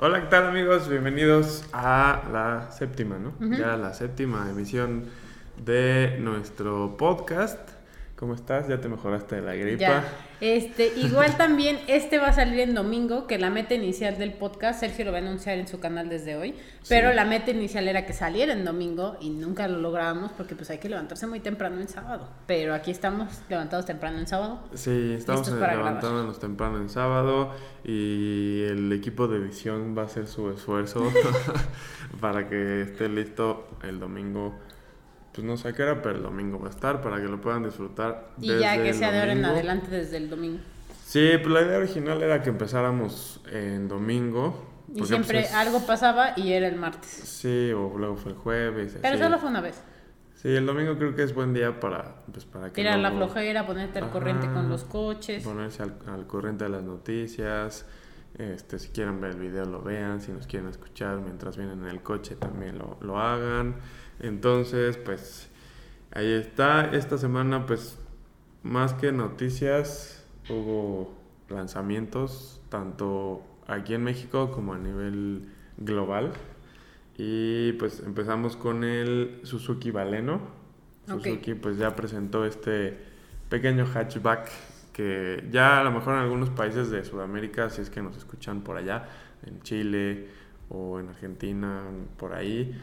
[0.00, 0.88] Hola, ¿qué tal amigos?
[0.88, 3.32] Bienvenidos a la séptima, ¿no?
[3.56, 5.06] Ya la séptima emisión
[5.64, 7.58] de nuestro podcast.
[8.18, 8.66] ¿Cómo estás?
[8.66, 9.78] ¿Ya te mejoraste de la gripa?
[9.78, 10.04] Ya.
[10.40, 14.80] Este, igual también este va a salir en domingo, que la meta inicial del podcast,
[14.80, 16.56] Sergio lo va a anunciar en su canal desde hoy,
[16.88, 20.68] pero la meta inicial era que saliera en domingo y nunca lo logramos porque pues
[20.70, 24.58] hay que levantarse muy temprano en sábado, pero aquí estamos levantados temprano en sábado.
[24.74, 27.52] Sí, estamos levantándonos temprano en sábado
[27.84, 31.04] y el equipo de edición va a hacer su esfuerzo
[32.20, 34.58] para que esté listo el domingo
[35.32, 37.62] pues no sé qué era, pero el domingo va a estar para que lo puedan
[37.62, 38.30] disfrutar.
[38.40, 40.60] Y ya que sea de ahora en adelante desde el domingo.
[41.04, 44.66] Sí, pues la idea original era que empezáramos en domingo.
[44.94, 47.10] Y siempre pues, algo pasaba y era el martes.
[47.10, 48.98] Sí, o luego fue el jueves.
[49.00, 49.82] Pero solo fue una vez.
[50.34, 52.74] Sí, el domingo creo que es buen día para, pues, para que...
[52.74, 55.42] Tirar la flojera, ponerte al corriente con los coches.
[55.42, 57.86] Ponerse al, corriente de las noticias.
[58.36, 61.88] Este, si quieren ver el video lo vean, si nos quieren escuchar mientras vienen en
[61.88, 63.76] el coche también lo, lo hagan.
[64.20, 65.48] Entonces, pues
[66.12, 66.90] ahí está.
[66.92, 67.98] Esta semana, pues
[68.62, 71.14] más que noticias, hubo
[71.48, 76.32] lanzamientos, tanto aquí en México como a nivel global.
[77.16, 80.40] Y pues empezamos con el Suzuki Baleno.
[81.06, 82.98] Suzuki pues ya presentó este
[83.48, 84.48] pequeño hatchback
[84.92, 88.62] que ya a lo mejor en algunos países de Sudamérica, si es que nos escuchan
[88.62, 89.08] por allá,
[89.46, 90.26] en Chile
[90.68, 91.84] o en Argentina,
[92.16, 92.76] por ahí,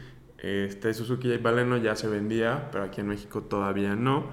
[0.46, 4.26] este Suzuki Baleno ya se vendía, pero aquí en México todavía no.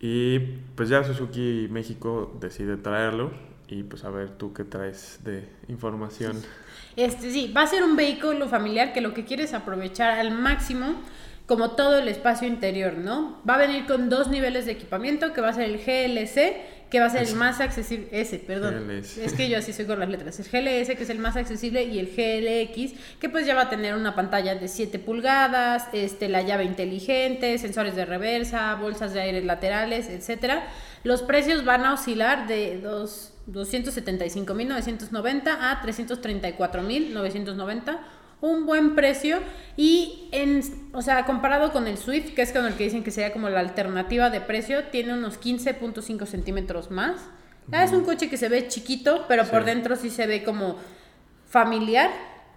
[0.00, 0.38] Y
[0.74, 3.30] pues ya Suzuki México decide traerlo.
[3.68, 6.42] Y pues a ver tú qué traes de información.
[6.96, 10.30] Este sí, va a ser un vehículo familiar que lo que quiere es aprovechar al
[10.32, 10.96] máximo
[11.46, 13.40] como todo el espacio interior, ¿no?
[13.48, 17.00] Va a venir con dos niveles de equipamiento, que va a ser el GLC que
[17.00, 20.10] va a ser el más accesible, ese, perdón, es que yo así soy con las
[20.10, 23.62] letras, el GLS que es el más accesible y el GLX que pues ya va
[23.62, 29.14] a tener una pantalla de 7 pulgadas, este, la llave inteligente, sensores de reversa, bolsas
[29.14, 30.68] de aire laterales, etcétera.
[31.02, 38.00] Los precios van a oscilar de dos, 275.990 a 334.990
[38.42, 39.38] un buen precio
[39.76, 40.60] y en,
[40.92, 43.48] o sea, comparado con el Swift, que es con el que dicen que sería como
[43.48, 47.22] la alternativa de precio, tiene unos 15.5 centímetros más.
[47.70, 50.76] Es un coche que se ve chiquito, pero por dentro sí se ve como
[51.48, 52.10] familiar.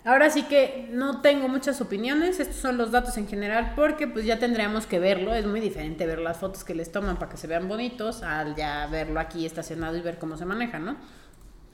[0.03, 4.25] Ahora sí que no tengo muchas opiniones, estos son los datos en general porque pues
[4.25, 7.37] ya tendríamos que verlo, es muy diferente ver las fotos que les toman para que
[7.37, 10.97] se vean bonitos al ya verlo aquí estacionado y ver cómo se maneja, ¿no?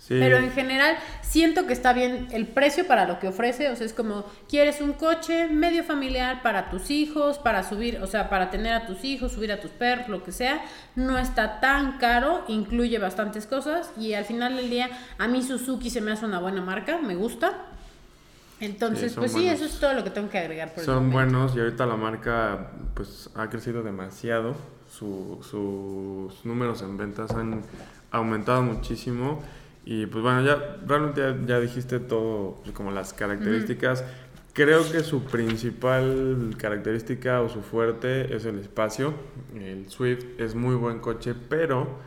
[0.07, 3.85] Pero en general siento que está bien el precio para lo que ofrece, o sea,
[3.85, 8.49] es como quieres un coche medio familiar para tus hijos, para subir, o sea, para
[8.49, 10.61] tener a tus hijos, subir a tus perros, lo que sea,
[10.95, 15.89] no está tan caro, incluye bastantes cosas y al final del día a mí Suzuki
[15.89, 17.67] se me hace una buena marca, me gusta.
[18.59, 20.73] Entonces, pues sí, eso es todo lo que tengo que agregar.
[20.73, 24.55] Por son buenos y ahorita la marca pues ha crecido demasiado,
[24.89, 27.61] sus números en ventas han
[28.11, 29.41] aumentado muchísimo
[29.83, 34.03] y pues bueno, ya realmente ya, dijiste todo, pues, como las características.
[34.53, 39.13] Creo que su principal característica o su fuerte es el espacio.
[39.55, 41.99] El Swift es muy buen coche, pero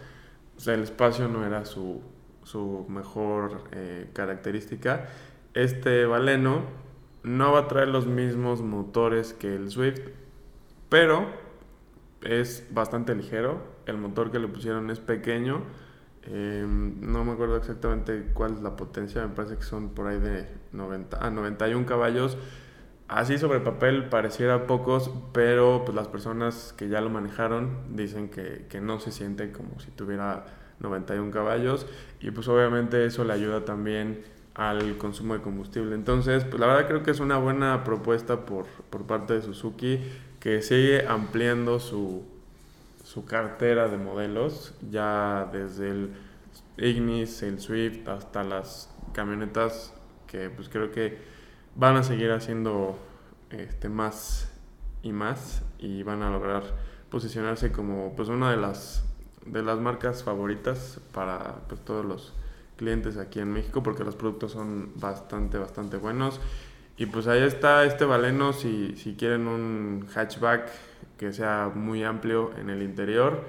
[0.67, 2.03] el espacio no era su,
[2.45, 5.09] su mejor eh, característica.
[5.55, 6.63] Este Valeno
[7.23, 10.01] no va a traer los mismos motores que el Swift,
[10.91, 11.27] pero
[12.23, 13.63] es bastante ligero.
[13.87, 15.63] El motor que le pusieron es pequeño
[16.27, 20.19] Em, no me acuerdo exactamente cuál es la potencia, me parece que son por ahí
[20.19, 22.37] de 90, ah, 91 caballos.
[23.09, 28.67] Así sobre papel pareciera pocos, pero pues las personas que ya lo manejaron dicen que,
[28.71, 30.47] que no se siente como si tuviera
[30.81, 31.87] 91 caballos
[32.21, 34.25] y pues obviamente eso le ayuda también
[34.55, 35.95] al consumo de combustible.
[35.95, 40.01] Entonces, pues la verdad creo que es una buena propuesta por, por parte de Suzuki
[40.41, 42.23] que sigue ampliando su,
[43.15, 46.11] su cartera de modelos, ya desde el
[46.77, 49.95] Ignis, el Swift, hasta las camionetas
[50.27, 51.19] que pues creo que
[51.77, 52.99] van a seguir haciendo
[53.51, 54.53] este, más
[55.05, 56.65] y más y van a lograr
[57.09, 59.05] posicionarse como pues una de las
[59.47, 62.33] de las marcas favoritas para pues, todos los
[62.77, 66.41] clientes aquí en México porque los productos son bastante bastante buenos.
[66.97, 70.69] Y pues ahí está este Valeno si, si quieren un hatchback
[71.19, 73.45] que sea muy amplio en el interior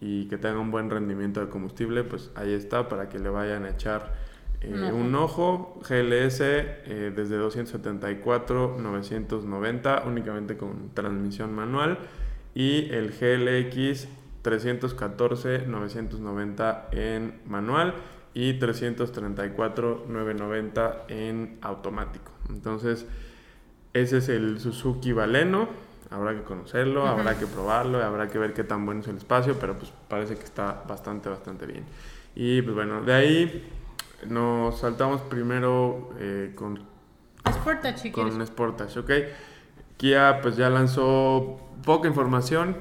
[0.00, 3.64] y que tenga un buen rendimiento de combustible, pues ahí está para que le vayan
[3.64, 4.14] a echar
[4.60, 5.80] eh, un ojo.
[5.88, 11.98] GLS eh, desde 274, 990 únicamente con transmisión manual
[12.54, 14.08] y el GLX
[14.42, 17.94] 314, 990 en manual
[18.34, 22.30] y 334,990 en automático.
[22.48, 23.06] Entonces,
[23.94, 25.68] ese es el Suzuki Baleno.
[26.10, 29.58] Habrá que conocerlo, habrá que probarlo, habrá que ver qué tan bueno es el espacio,
[29.60, 31.84] pero pues parece que está bastante, bastante bien.
[32.34, 33.70] Y pues bueno, de ahí
[34.26, 36.80] nos saltamos primero eh, con
[37.52, 39.10] Sportage, con Sportage, ok.
[39.98, 42.76] Kia pues ya lanzó poca información,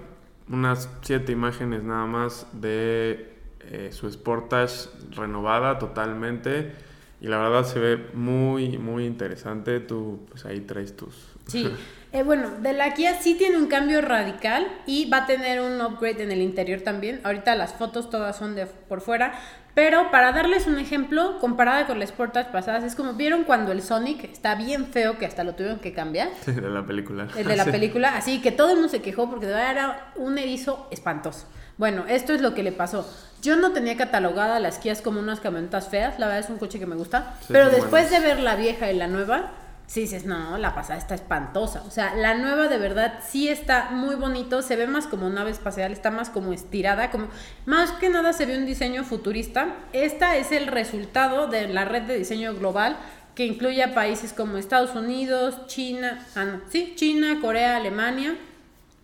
[0.50, 6.74] unas siete imágenes nada más de eh, su Sportage renovada totalmente
[7.20, 9.80] y la verdad se ve muy muy interesante.
[9.80, 11.34] Tú pues ahí traes tus...
[11.48, 11.70] Sí,
[12.14, 15.82] eh, bueno, de la Kia sí tiene un cambio radical y va a tener un
[15.82, 17.20] upgrade en el interior también.
[17.24, 19.34] Ahorita las fotos todas son de por fuera,
[19.78, 23.84] pero para darles un ejemplo, comparada con las Sportage pasadas, es como vieron cuando el
[23.84, 26.30] Sonic está bien feo que hasta lo tuvieron que cambiar.
[26.46, 27.28] de la película.
[27.38, 30.12] El de la película, así que todo el mundo se quejó porque de verdad era
[30.16, 31.46] un erizo espantoso.
[31.78, 33.08] Bueno, esto es lo que le pasó.
[33.44, 36.80] Yo no tenía catalogada las Kias como unas camionetas feas, la verdad es un coche
[36.80, 39.52] que me gusta, pero después de ver la vieja y la nueva,
[39.88, 41.82] sí dices, no, la pasada está espantosa.
[41.88, 45.52] O sea, la nueva de verdad sí está muy bonito, se ve más como nave
[45.52, 47.30] espacial, está más como estirada, como
[47.66, 49.76] más que nada se ve un diseño futurista.
[49.94, 52.98] Esta es el resultado de la red de diseño global
[53.34, 58.36] que incluye a países como Estados Unidos, China, ah, sí, China, Corea, Alemania,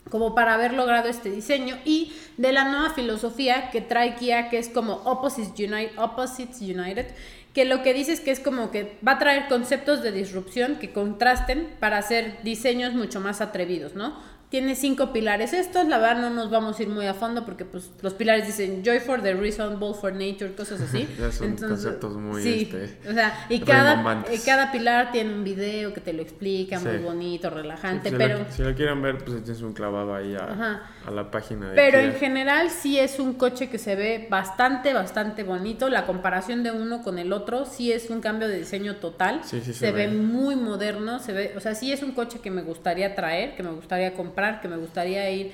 [0.10, 4.58] como para haber logrado este diseño y de la nueva filosofía que trae Kia, que
[4.58, 5.60] es como Opposites
[6.62, 7.06] United
[7.54, 10.78] que lo que dice es que es como que va a traer conceptos de disrupción
[10.80, 14.18] que contrasten para hacer diseños mucho más atrevidos, ¿no?
[14.54, 17.66] Tiene cinco pilares estos, la verdad no nos vamos a ir muy a fondo porque
[17.66, 21.10] pues los pilares dicen joy for the reason, ball for nature, cosas así.
[21.20, 25.92] ya son conceptos muy sí, este, o sea, y cada, cada pilar tiene un video
[25.92, 28.46] que te lo explica, muy bonito, relajante, si pero...
[28.52, 31.98] si lo quieren ver, pues tienes un clavado ahí a, a la página de Pero
[31.98, 35.90] en general sí es un coche que se ve bastante, bastante bonito.
[35.90, 39.42] La comparación de uno con el otro sí es un cambio de diseño total.
[39.44, 42.52] Sí, sí, se, ve muy moderno, se ve, o sea, sí es un coche que
[42.52, 45.52] me gustaría traer, que me gustaría comprar que me gustaría ir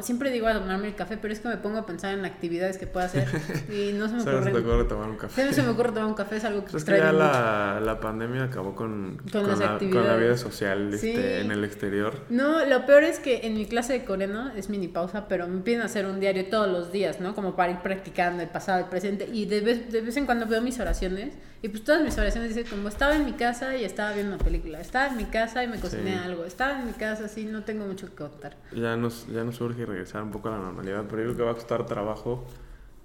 [0.00, 2.78] siempre digo a tomarme el café, pero es que me pongo a pensar en actividades
[2.78, 3.28] que puedo hacer
[3.68, 4.52] y no se me ocurre.
[4.52, 5.52] se ocurre tomar un café?
[5.52, 8.44] Se me ocurre tomar un café, es algo que Es que ya la, la, pandemia
[8.44, 12.14] acabó con, con, la, con, la, vida social este, en el exterior.
[12.28, 15.60] No, lo peor es que en mi clase de coreano es mini pausa, pero me
[15.60, 17.34] piden hacer un diario todos los días, ¿no?
[17.34, 19.28] Como para ir practicando el pasado, el presente.
[19.32, 22.54] Y de vez, de vez en cuando veo mis oraciones y pues todas mis oraciones
[22.54, 25.64] dicen como estaba en mi casa y estaba viendo una película, estaba en mi casa
[25.64, 28.56] y me cociné algo, estaba en mi casa, sí, no tengo mucho que contar.
[28.72, 31.42] Ya nos, ya nos urge regresar un poco a la normalidad, pero yo creo que
[31.44, 32.44] va a costar trabajo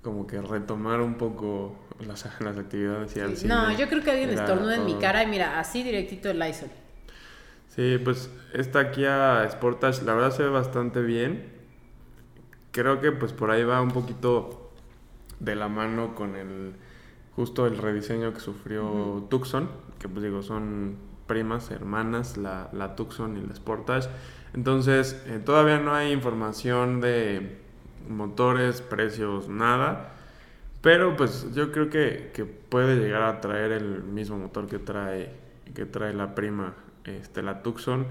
[0.01, 3.53] como que retomar un poco las, las actividades y al cine.
[3.53, 6.69] No, yo creo que alguien estornuda en mi cara y mira, así directito el Lysol.
[7.69, 11.51] Sí, pues esta Kia Sportage la verdad se ve bastante bien.
[12.71, 14.71] Creo que pues por ahí va un poquito
[15.39, 16.73] de la mano con el
[17.35, 23.37] justo el rediseño que sufrió Tucson, que pues digo, son primas, hermanas, la, la Tucson
[23.37, 24.09] y la Sportage.
[24.53, 27.57] Entonces, eh, todavía no hay información de
[28.07, 30.13] motores, precios, nada.
[30.81, 35.31] Pero pues yo creo que, que, puede llegar a traer el mismo motor que trae,
[35.73, 38.05] que trae la prima, este, la Tucson.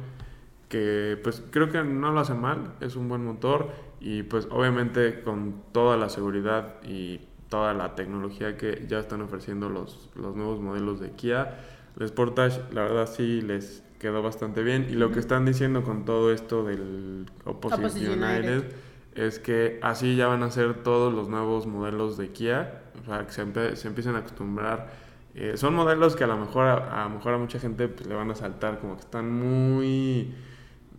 [0.69, 3.71] Que pues creo que no lo hace mal, es un buen motor.
[4.01, 9.69] Y pues obviamente con toda la seguridad y toda la tecnología que ya están ofreciendo
[9.69, 11.59] los, los nuevos modelos de Kia.
[12.01, 14.87] El Sportage, la verdad sí les quedó bastante bien.
[14.91, 18.65] Y lo que están diciendo con todo esto del Opposite United
[19.15, 22.83] es que así ya van a ser todos los nuevos modelos de Kia.
[23.01, 24.91] O sea, que se, se empiecen a acostumbrar.
[25.35, 28.07] Eh, son modelos que a lo mejor a, a, lo mejor a mucha gente pues,
[28.07, 30.35] le van a saltar, como que están muy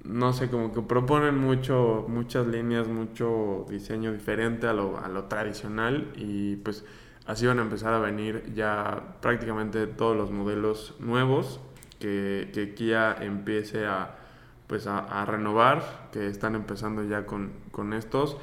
[0.04, 5.26] no sé, como que proponen mucho, muchas líneas, mucho diseño diferente a lo, a lo
[5.26, 6.84] tradicional y pues
[7.26, 11.62] así van a empezar a venir ya prácticamente todos los modelos nuevos
[12.04, 14.18] que, que Kia empiece a,
[14.68, 18.36] pues a, renovar, que están empezando ya con, con estos.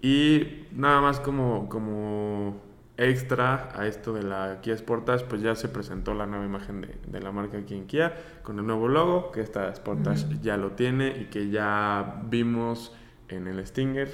[0.00, 2.62] Y nada más como, como
[2.96, 7.20] extra a esto de la Kia Sportage, pues ya se presentó la nueva imagen de,
[7.20, 8.14] la marca aquí en Kia
[8.44, 12.94] con el nuevo logo, que esta Sportage ya lo tiene y que ya vimos
[13.28, 14.08] en el Stinger.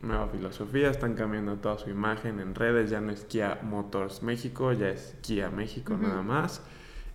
[0.00, 4.72] Nueva filosofía, están cambiando toda su imagen en redes, ya no es Kia Motors México,
[4.72, 6.62] ya es Kia México nada más.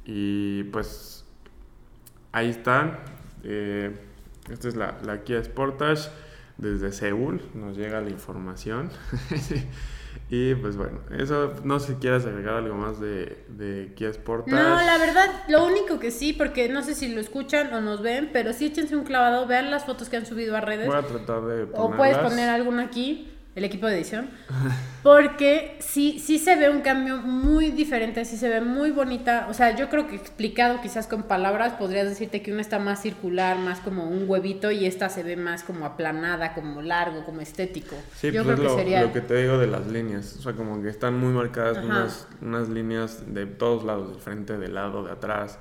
[0.05, 1.25] Y pues
[2.31, 3.00] ahí están.
[3.43, 3.95] Eh,
[4.50, 6.10] esta es la, la Kia Sportage.
[6.57, 8.89] Desde Seúl nos llega la información.
[10.29, 14.55] Y pues bueno, eso no sé si quieres agregar algo más de, de Kia Sportage.
[14.55, 18.01] No, la verdad, lo único que sí, porque no sé si lo escuchan o nos
[18.01, 20.88] ven, pero sí échense un clavado, vean las fotos que han subido a redes.
[20.88, 23.29] Voy a tratar de O puedes poner alguna aquí.
[23.55, 24.29] El equipo de edición,
[25.03, 29.48] porque sí, sí se ve un cambio muy diferente, sí se ve muy bonita.
[29.50, 33.01] O sea, yo creo que explicado quizás con palabras podrías decirte que una está más
[33.01, 37.41] circular, más como un huevito, y esta se ve más como aplanada, como largo, como
[37.41, 37.95] estético.
[38.15, 39.01] Sí, yo pues creo es que lo, sería...
[39.03, 40.36] lo que te digo de las líneas.
[40.38, 41.86] O sea, como que están muy marcadas Ajá.
[41.86, 45.60] unas, unas líneas de todos lados, del frente, del lado, de atrás.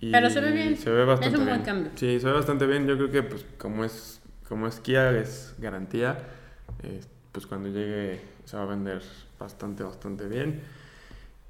[0.00, 0.76] Y Pero se ve bien.
[0.76, 1.66] Se ve bastante Es un buen bien.
[1.66, 1.92] cambio.
[1.96, 2.86] Sí, se ve bastante bien.
[2.86, 6.18] Yo creo que pues como es, como es Kia, es garantía.
[6.82, 7.00] eh,
[7.34, 9.02] pues cuando llegue se va a vender
[9.38, 10.62] bastante, bastante bien.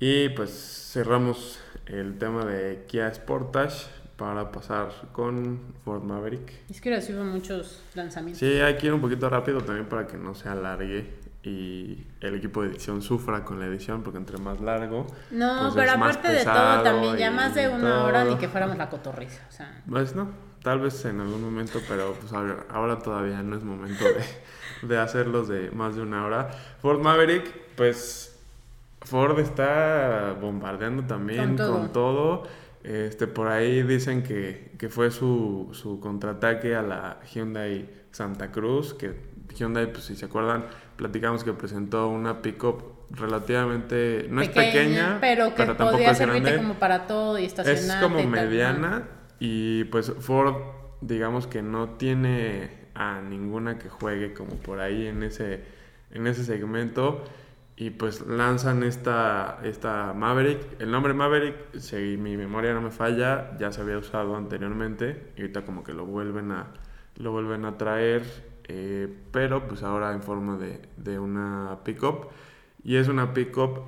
[0.01, 0.51] Y pues
[0.93, 3.87] cerramos el tema de Kia Sportage
[4.17, 6.53] para pasar con Ford Maverick.
[6.71, 8.39] Es que ahora sí hubo muchos lanzamientos.
[8.41, 12.37] Sí, hay que ir un poquito rápido también para que no se alargue y el
[12.37, 15.07] equipo de edición sufra con la edición porque entre más largo.
[15.31, 18.39] No, pues pero aparte de todo, también ya más de una hora ni todo.
[18.39, 19.43] que fuéramos la cotorriza.
[19.51, 20.31] O sea, Pues no,
[20.63, 24.25] tal vez en algún momento, pero pues ahora, ahora todavía no es momento de,
[24.89, 26.51] de hacerlos de más de una hora.
[26.81, 27.45] Ford Maverick,
[27.77, 28.39] pues
[29.03, 31.73] Ford está bombardeando también Con todo.
[31.79, 32.43] con todo.
[32.83, 38.93] Este, por ahí dicen que, que fue su, su contraataque a la Hyundai Santa Cruz,
[38.95, 39.15] que
[39.57, 45.55] Hyundai, pues si se acuerdan, platicamos que presentó una pickup relativamente, no es pequeña, pero
[45.55, 46.63] que tampoco podría es servirte grande.
[46.63, 48.03] como para todo y Es estacionarte.
[48.03, 48.37] como y tal, ¿no?
[48.37, 50.55] mediana y pues Ford
[51.01, 55.65] digamos que no tiene a ninguna que juegue como por ahí en ese
[56.11, 57.25] en ese segmento.
[57.77, 63.57] Y pues lanzan esta esta Maverick, el nombre Maverick, si mi memoria no me falla,
[63.59, 65.33] ya se había usado anteriormente.
[65.37, 66.69] Y ahorita como que lo vuelven a
[67.17, 68.23] lo vuelven a traer.
[68.67, 72.31] Eh, pero pues ahora en forma de, de una pickup.
[72.83, 73.87] Y es una pickup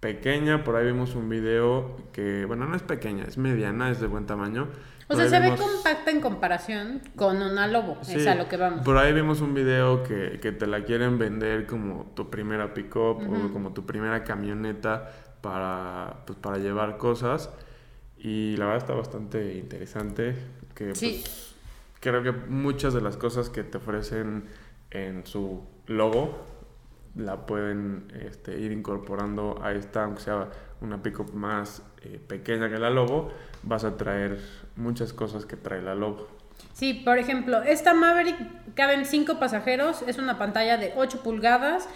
[0.00, 4.06] pequeña, por ahí vimos un video que, bueno, no es pequeña, es mediana, es de
[4.06, 4.68] buen tamaño.
[5.08, 7.98] O Por sea, se ve compacta en comparación con una Lobo.
[8.02, 8.84] Sí, es a lo que vamos.
[8.84, 13.18] Por ahí vimos un video que, que te la quieren vender como tu primera pick-up
[13.22, 13.46] Ujú.
[13.46, 17.50] o como tu primera camioneta para, pues, para llevar cosas.
[18.18, 20.34] Y la verdad está bastante interesante.
[20.74, 21.20] Que, Sí.
[21.22, 21.54] pues,
[22.00, 24.44] creo que muchas de las cosas que te ofrecen
[24.90, 26.44] en su logo
[27.16, 30.48] la pueden este, ir incorporando a esta, aunque sea
[30.80, 33.30] una pickup más eh, pequeña que la Lobo,
[33.62, 34.38] vas a traer
[34.76, 36.28] muchas cosas que trae la Lobo.
[36.72, 38.36] Sí, por ejemplo, esta Maverick
[38.74, 41.88] caben cinco pasajeros, es una pantalla de 8 pulgadas,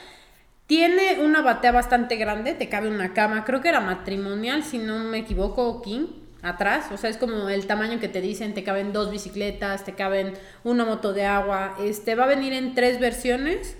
[0.66, 4.98] tiene una batea bastante grande, te cabe una cama, creo que era matrimonial, si no
[5.00, 6.06] me equivoco, King,
[6.42, 9.94] atrás, o sea, es como el tamaño que te dicen, te caben dos bicicletas, te
[9.94, 10.34] caben
[10.64, 13.76] una moto de agua, este va a venir en tres versiones,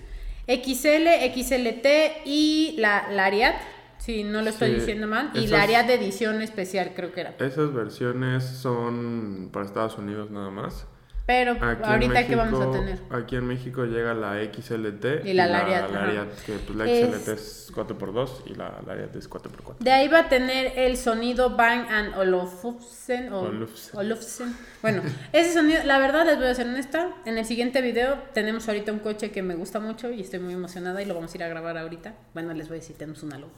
[0.50, 1.86] XL, XLT
[2.26, 3.54] y la Lariat,
[3.98, 7.20] si no lo estoy Sí, diciendo mal, y esas- Lariat de edición especial creo que
[7.20, 7.34] era.
[7.38, 10.86] Esas versiones son para Estados Unidos nada más.
[11.30, 13.22] Pero Aquí ahorita qué vamos a México- tener.
[13.22, 15.92] Aquí en México llega la XLT Y la Lariat, ajá.
[16.06, 19.76] Lariat, que pues la Es- XLT es 4x2 y la Lariat es 4x4.
[19.78, 23.32] De ahí va a tener el sonido Bang and Olufsen.
[23.32, 23.96] o- Olufsen.
[24.00, 24.56] Olufsen.
[24.82, 27.12] Bueno, ese sonido, la verdad les voy a ser honesta.
[27.24, 30.54] En el siguiente video tenemos ahorita un coche que me gusta mucho y estoy muy
[30.54, 32.14] emocionada y lo vamos a ir a grabar ahorita.
[32.34, 33.52] Bueno, les voy a decir, tenemos una logo.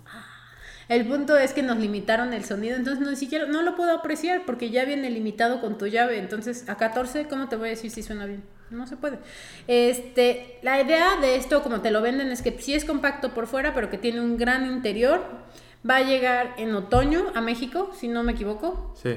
[0.88, 3.92] El punto es que nos limitaron el sonido, entonces no, ni siquiera, no lo puedo
[3.92, 6.18] apreciar porque ya viene limitado con tu llave.
[6.18, 8.42] Entonces, a 14, ¿cómo te voy a decir si suena bien?
[8.70, 9.18] No se puede.
[9.68, 13.46] Este, la idea de esto, como te lo venden, es que sí es compacto por
[13.46, 15.22] fuera, pero que tiene un gran interior.
[15.88, 18.94] Va a llegar en otoño a México, si no me equivoco.
[19.00, 19.16] Sí.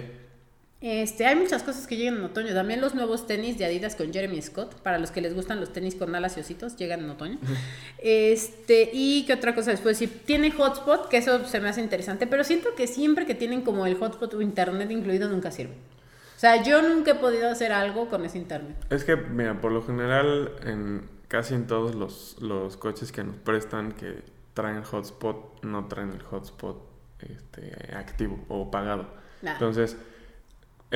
[0.81, 2.53] Este, hay muchas cosas que llegan en otoño.
[2.53, 4.75] También los nuevos tenis de Adidas con Jeremy Scott.
[4.81, 7.37] Para los que les gustan los tenis con alas y ositos, llegan en otoño.
[7.97, 9.97] Este, y qué otra cosa después.
[9.97, 12.27] Si tiene hotspot, que eso se me hace interesante.
[12.27, 15.73] Pero siento que siempre que tienen como el hotspot o internet incluido, nunca sirve.
[16.35, 18.75] O sea, yo nunca he podido hacer algo con ese internet.
[18.89, 23.37] Es que, mira, por lo general, en casi en todos los, los coches que nos
[23.37, 26.77] prestan que traen hotspot, no traen el hotspot
[27.19, 29.07] este, activo o pagado.
[29.41, 29.53] Nah.
[29.53, 29.97] Entonces,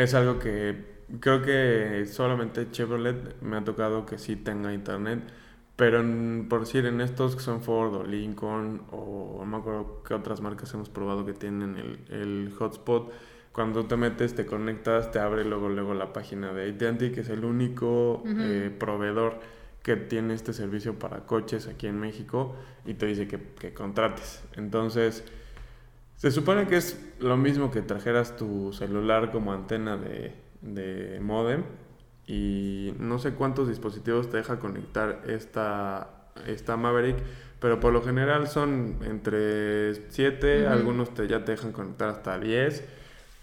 [0.03, 5.21] es algo que creo que solamente Chevrolet me ha tocado que sí tenga internet.
[5.75, 10.03] Pero en- por decir, en estos que son Ford o Lincoln o no me acuerdo
[10.05, 13.11] qué otras marcas hemos probado que tienen el, el hotspot,
[13.53, 17.29] cuando te metes, te conectas, te abre luego, luego la página de AT&T, que es
[17.29, 19.39] el único eh, proveedor
[19.81, 24.43] que tiene este servicio para coches aquí en México y te dice que, que contrates.
[24.57, 25.23] Entonces,
[26.19, 31.63] se supone que es lo mismo que trajeras tu celular como antena de, de modem
[32.27, 36.09] y no sé cuántos dispositivos te deja conectar esta,
[36.45, 37.15] esta Maverick,
[37.61, 40.73] pero por lo general son entre 7, Ujú.
[40.73, 42.83] algunos te, ya te dejan conectar hasta 10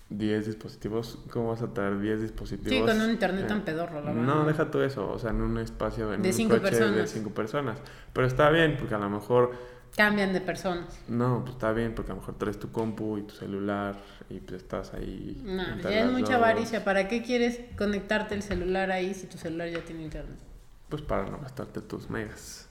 [0.09, 2.89] 10 dispositivos, ¿cómo vas a traer 10 dispositivos?
[2.91, 4.23] Sí, con un internet eh, tan pedorro, la verdad.
[4.23, 6.81] No, deja todo eso, o sea, en un espacio, en De un cinco coche de
[6.81, 7.11] personas.
[7.11, 7.79] 5 personas.
[8.13, 9.51] Pero está bien, porque a lo mejor,
[9.97, 10.99] Cambian de personas.
[11.09, 13.97] no, pues está bien, porque a lo mejor traes tu compu y tu celular
[14.29, 15.41] y pues estás ahí.
[15.45, 16.85] No, entre ya es mucha avaricia.
[16.85, 20.37] ¿Para qué quieres conectarte el celular ahí si tu celular ya tiene internet?
[20.91, 22.69] Pues para no gastarte tus megas.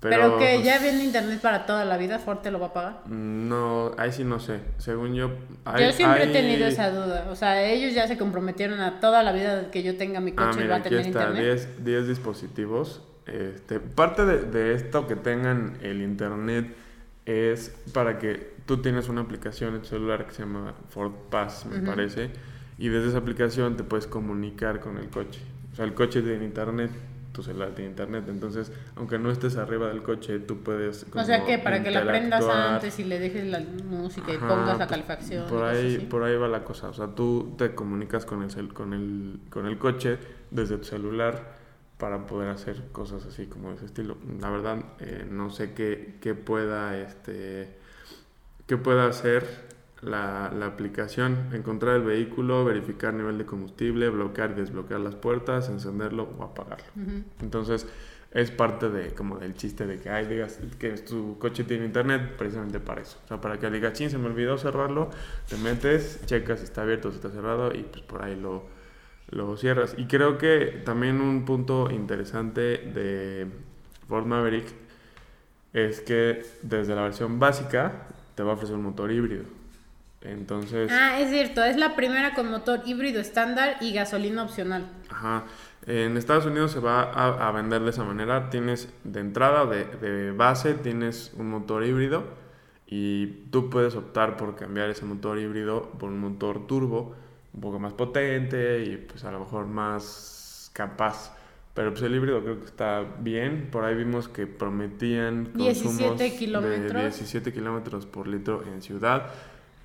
[0.00, 2.72] Pero, que pues, ya viene internet para toda la vida, Ford te lo va a
[2.72, 3.06] pagar.
[3.06, 4.60] No, ahí sí no sé.
[4.78, 5.30] Según yo.
[5.66, 7.26] hay- yo siempre hay- he tenido esa duda.
[7.30, 10.46] O sea, ellos ya se comprometieron a toda la vida que yo tenga mi Ah,
[10.46, 11.42] coche y mira, va a aquí tener está, internet.
[11.44, 13.02] 10, 10 dispositivos.
[13.30, 16.74] Este, parte de, de esto que tengan el internet
[17.26, 21.66] es para que tú tienes una aplicación en tu celular que se llama Ford Pass,
[21.66, 21.86] me Ujú.
[21.86, 22.30] parece,
[22.78, 25.40] y desde esa aplicación te puedes comunicar con el coche.
[25.72, 26.90] O sea, el coche tiene internet,
[27.32, 31.06] tu celular tiene internet, entonces, aunque no estés arriba del coche, tú puedes...
[31.14, 34.36] O sea como que para que la prendas antes y le dejes la música y
[34.36, 35.46] Ajá, pongas la calefacción.
[35.46, 36.06] Por ahí, así.
[36.06, 36.88] por ahí va la cosa.
[36.88, 40.18] O sea, tú te comunicas con el, cel- con el, con el coche
[40.50, 41.59] desde tu celular
[42.00, 44.16] para poder hacer cosas así como de ese estilo.
[44.40, 47.78] La verdad, eh, no sé qué, qué pueda este
[48.66, 49.46] qué pueda hacer
[50.00, 51.50] la, la aplicación.
[51.52, 56.86] Encontrar el vehículo, verificar nivel de combustible, bloquear y desbloquear las puertas, encenderlo o apagarlo.
[57.40, 57.86] Entonces,
[58.32, 62.36] es parte de como del chiste de que ay, digas que tu coche tiene internet
[62.38, 63.18] precisamente para eso.
[63.24, 65.10] O sea, para que digas, ching, se me olvidó cerrarlo,
[65.48, 68.64] te metes, checas si está abierto, si está cerrado y pues por ahí lo,
[69.30, 69.94] lo cierras.
[69.96, 73.46] Y creo que también un punto interesante de
[74.08, 74.66] Ford Maverick
[75.72, 79.44] es que desde la versión básica te va a ofrecer un motor híbrido.
[80.22, 84.86] Entonces, Ah, es cierto, es la primera con motor híbrido estándar y gasolina opcional.
[85.08, 85.44] Ajá.
[85.86, 88.50] En Estados Unidos se va a, a vender de esa manera.
[88.50, 92.24] Tienes de entrada, de, de base, tienes un motor híbrido
[92.86, 97.14] y tú puedes optar por cambiar ese motor híbrido por un motor turbo
[97.52, 101.36] un poco más potente y pues a lo mejor más capaz.
[101.74, 103.68] Pero pues el híbrido creo que está bien.
[103.70, 107.02] Por ahí vimos que prometían 17 consumos de kilómetros.
[107.02, 109.30] 17 kilómetros por litro en ciudad.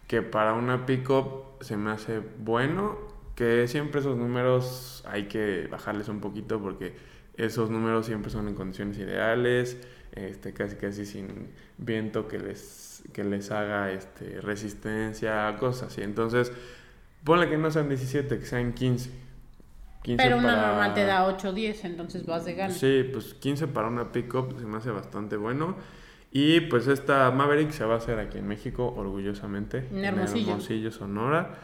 [0.07, 2.97] Que para una pick-up se me hace bueno.
[3.35, 6.95] Que siempre esos números hay que bajarles un poquito porque
[7.37, 9.77] esos números siempre son en condiciones ideales.
[10.13, 16.01] Este, casi casi sin viento que les, que les haga este, resistencia, cosas así.
[16.01, 16.53] Entonces,
[17.25, 19.09] ponle que no sean 17, que sean 15.
[20.03, 22.71] 15 Pero una para- normal te da 8 o 10, entonces vas de gana.
[22.73, 25.75] Sí, pues 15 para una pickup se me hace bastante bueno.
[26.31, 29.87] Y pues esta Maverick se va a hacer aquí en México, orgullosamente.
[29.91, 30.51] En Hermosillo.
[30.51, 31.55] Hermosillo, Sonora.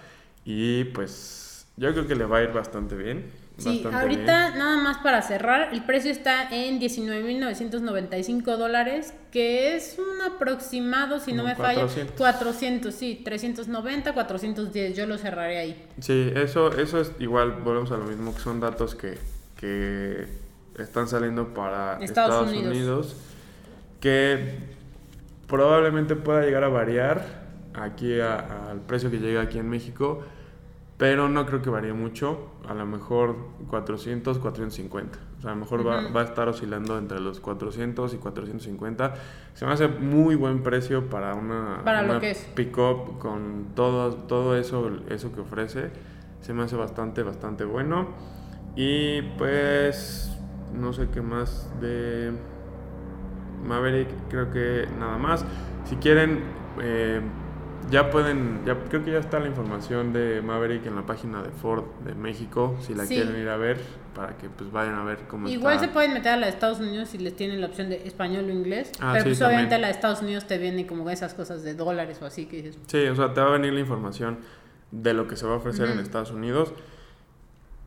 [0.45, 3.26] Y pues yo creo que le va a ir bastante bien.
[3.58, 4.60] Sí, ahorita bien.
[4.60, 11.34] nada más para cerrar, el precio está en 19.995 dólares, que es un aproximado, si
[11.34, 12.18] no me falla, 400.
[12.18, 15.86] 400, sí, 390, 410, yo lo cerraré ahí.
[16.00, 19.18] Sí, eso, eso es igual, volvemos a lo mismo, que son datos que,
[19.58, 20.26] que
[20.80, 22.76] están saliendo para Estados Estados, Unidos.
[22.76, 23.16] Unidos.
[24.00, 24.56] que
[25.48, 27.42] probablemente pueda llegar a variar
[27.74, 30.24] aquí al precio que llega aquí en México,
[31.02, 33.36] pero no creo que varíe mucho, a lo mejor
[33.72, 35.18] 400, 450.
[35.40, 39.14] O sea, a lo mejor va, va a estar oscilando entre los 400 y 450.
[39.56, 42.48] Se me hace muy buen precio para una, Para lo una que es.
[42.54, 45.90] pick-up con todo, todo eso, eso que ofrece.
[46.42, 48.10] Se me hace bastante, bastante bueno.
[48.76, 50.38] Y pues,
[50.72, 52.32] no sé qué más de
[53.66, 55.44] Maverick, creo que nada más.
[55.86, 56.44] Si quieren,
[56.80, 57.22] eh,
[57.89, 61.50] ya pueden, ya creo que ya está la información de Maverick en la página de
[61.50, 63.15] Ford de México, si la Sí.
[63.15, 63.80] quieren ir a ver,
[64.15, 65.88] para que pues vayan a ver cómo Igual está.
[65.88, 68.46] se pueden meter a la de Estados Unidos si les tienen la opción de español
[68.46, 71.34] o inglés, Ah, pero sí, pues obviamente la de Estados Unidos te viene como esas
[71.34, 73.80] cosas de dólares o así que dices, Sí, o sea, te va a venir la
[73.80, 74.39] información
[74.91, 76.00] de lo que se va a ofrecer en.
[76.00, 76.74] Estados Unidos.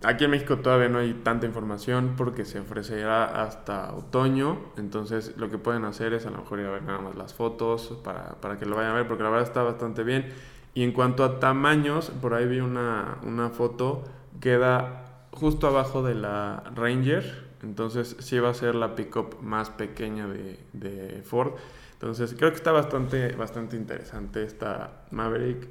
[0.04, 4.58] Aquí en México todavía no hay tanta información porque se ofrecerá hasta otoño.
[4.76, 7.32] Entonces lo que pueden hacer es a lo mejor ir a ver nada más las
[7.32, 10.32] fotos para, para que lo vayan a ver porque la verdad está bastante bien.
[10.74, 14.04] Y en cuanto a tamaños, por ahí vi una, una foto,
[14.40, 17.44] queda justo abajo de la Ranger.
[17.62, 21.52] Entonces sí va a ser la pickup más pequeña de, de Ford.
[21.94, 25.66] Entonces creo que está bastante, bastante interesante esta Maverick.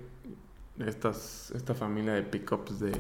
[0.80, 2.94] Estas, esta familia de pickups de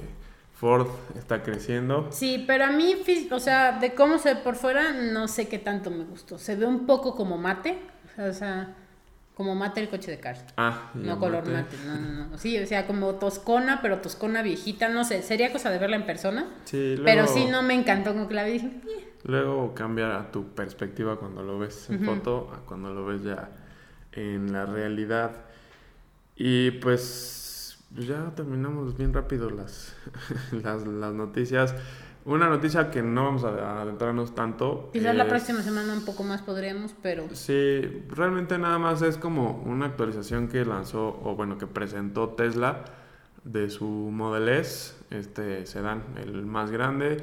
[0.63, 2.08] Ford está creciendo.
[2.10, 2.95] Sí, pero a mí,
[3.32, 6.38] o sea, de cómo se ve por fuera, no sé qué tanto me gustó.
[6.38, 7.80] Se ve un poco como mate,
[8.17, 8.73] o sea,
[9.36, 10.41] como mate el coche de Cars.
[10.56, 12.38] Ah, No color mate, no, no, no.
[12.38, 16.06] Sí, o sea, como toscona, pero toscona viejita, no sé, sería cosa de verla en
[16.06, 16.45] persona.
[16.63, 19.10] Sí, luego, Pero sí, no me encantó como que la vi dije, "Eh".
[19.26, 23.49] Luego cambia tu perspectiva cuando lo ves en foto a cuando lo ves ya
[24.13, 25.32] en la realidad.
[26.38, 27.43] Y pues
[27.96, 29.96] ya terminamos bien rápido las,
[30.52, 31.76] las, las noticias.
[32.26, 34.90] Una noticia que no vamos a adentrarnos tanto.
[34.94, 37.28] Quizás la próxima semana un poco más podríamos, pero...
[37.34, 42.86] Sí, realmente nada más es como una actualización que lanzó, o bueno, que presentó Tesla
[43.44, 47.18] de su Model S, este sedán, el más grande.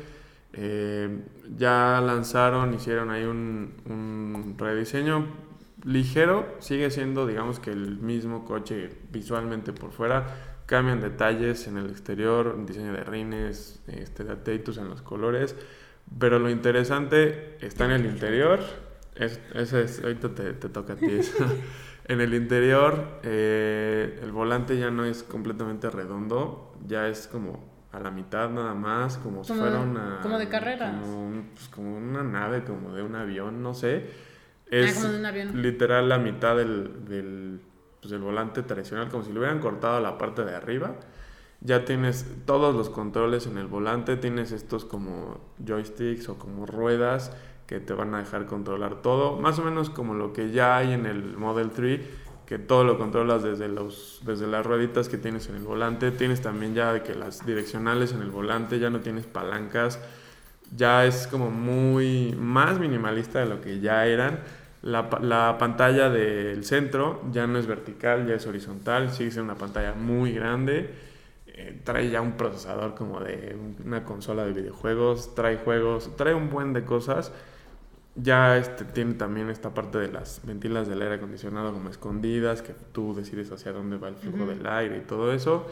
[0.53, 1.25] Eh,
[1.57, 5.25] ya lanzaron, hicieron ahí un, un rediseño
[5.85, 11.91] ligero, sigue siendo digamos que el mismo coche visualmente por fuera, cambian detalles en el
[11.91, 15.57] exterior, diseño de rines, este, de ateitos en los colores,
[16.17, 18.61] pero lo interesante está en el interior,
[19.17, 21.45] es, ese es, ahorita te, te toca a ti eso.
[22.07, 28.01] En el interior, eh, el volante ya no es completamente redondo, ya es como a
[28.01, 30.19] la mitad nada más, como si fuera una...
[30.23, 31.01] como de carreras.
[31.01, 34.07] Como, un- pues, como una nave, como de un avión, no sé.
[34.65, 35.63] Ah, Es como de un avión.
[35.63, 37.61] literal la mitad del, del,
[38.01, 40.97] pues, del volante tradicional, como si le hubieran cortado la parte de arriba.
[41.61, 47.33] Ya tienes todos los controles en el volante, tienes estos como joysticks o como ruedas
[47.67, 50.93] que te van a dejar controlar todo, más o menos como lo que ya hay
[50.93, 52.01] en el Model 3,
[52.45, 56.41] que todo lo controlas desde, los, desde las rueditas que tienes en el volante, tienes
[56.41, 60.01] también ya que las direccionales en el volante, ya no tienes palancas,
[60.77, 64.41] ya es como muy más minimalista de lo que ya eran.
[64.83, 69.61] La, la pantalla del centro ya no es vertical, ya es horizontal, sigue siendo una
[69.61, 70.91] pantalla muy grande.
[71.47, 76.49] Eh, trae ya un procesador como de una consola de videojuegos, trae juegos, trae un
[76.49, 77.33] buen de cosas.
[78.15, 82.75] Ya este, tiene también esta parte de las ventilas del aire acondicionado como escondidas, que
[82.93, 85.67] tú decides hacia dónde va el flujo del aire y todo eso.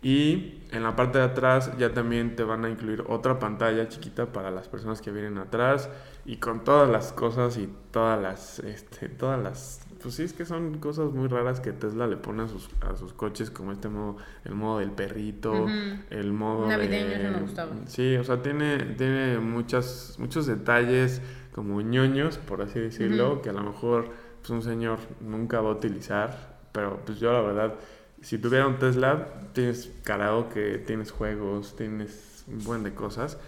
[0.00, 4.26] Y en la parte de atrás ya también te van a incluir otra pantalla chiquita
[4.26, 5.90] para las personas que vienen atrás
[6.24, 10.44] y con todas las cosas y todas las, este, todas las, pues sí es que
[10.44, 13.88] son cosas muy raras que Tesla le pone a sus, a sus coches como este
[13.88, 15.72] modo, el modo del perrito, Ujú.
[16.10, 17.72] el modo Navideño, de- me gustaba.
[17.86, 21.20] Sí, o sea, tiene, tiene muchas, muchos detalles
[21.52, 23.42] como ñoños, por así decirlo, Ujú.
[23.42, 27.40] que a lo mejor pues, un señor nunca va a utilizar, pero pues yo la
[27.40, 27.74] verdad,
[28.22, 33.38] si tuviera un Tesla, tienes karaoke, tienes juegos, tienes un buen de cosas.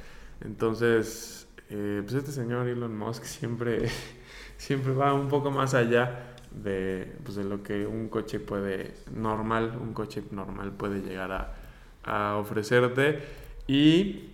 [0.41, 3.89] Entonces, eh, pues este señor Elon Musk siempre,
[4.57, 9.79] siempre va un poco más allá de, pues, de lo que un coche puede, normal,
[9.81, 11.55] un coche normal puede llegar a,
[12.05, 13.21] a ofrecerte.
[13.67, 14.31] Y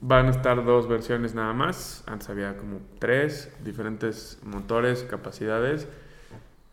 [0.00, 2.04] van a estar dos versiones nada más.
[2.06, 5.88] Antes había como tres diferentes motores, capacidades.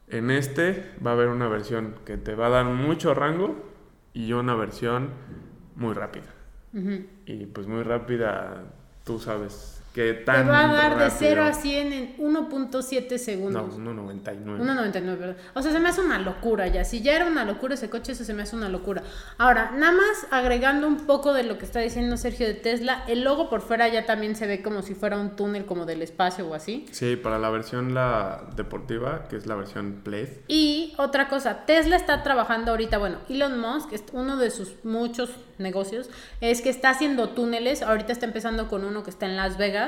[0.09, 3.55] En este va a haber una versión que te va a dar mucho rango
[4.13, 5.09] y una versión
[5.75, 6.33] muy rápida.
[7.25, 8.63] Y pues muy rápida,
[9.03, 13.17] tú sabes que Te tan va a dar de rápido- 0 a 100 en 1.7
[13.17, 13.77] segundos.
[13.77, 14.59] No, 1.99.
[14.61, 15.37] 1.99, perdón.
[15.55, 16.85] O sea, se me hace una locura ya.
[16.85, 19.01] Si ya era una locura ese coche, eso se me hace una locura.
[19.37, 23.23] Ahora, nada más agregando un poco de lo que está diciendo Sergio de Tesla, el
[23.23, 26.47] logo por fuera ya también se ve como si fuera un túnel como del espacio
[26.47, 26.85] o así.
[26.91, 30.41] Sí, para la versión la deportiva, que es la versión Play.
[30.47, 35.31] Y otra cosa, Tesla está trabajando ahorita, bueno, Elon Musk, es uno de sus muchos
[35.57, 36.09] negocios,
[36.41, 39.78] es que está haciendo túneles, ahorita está empezando con uno que está en Las Vegas,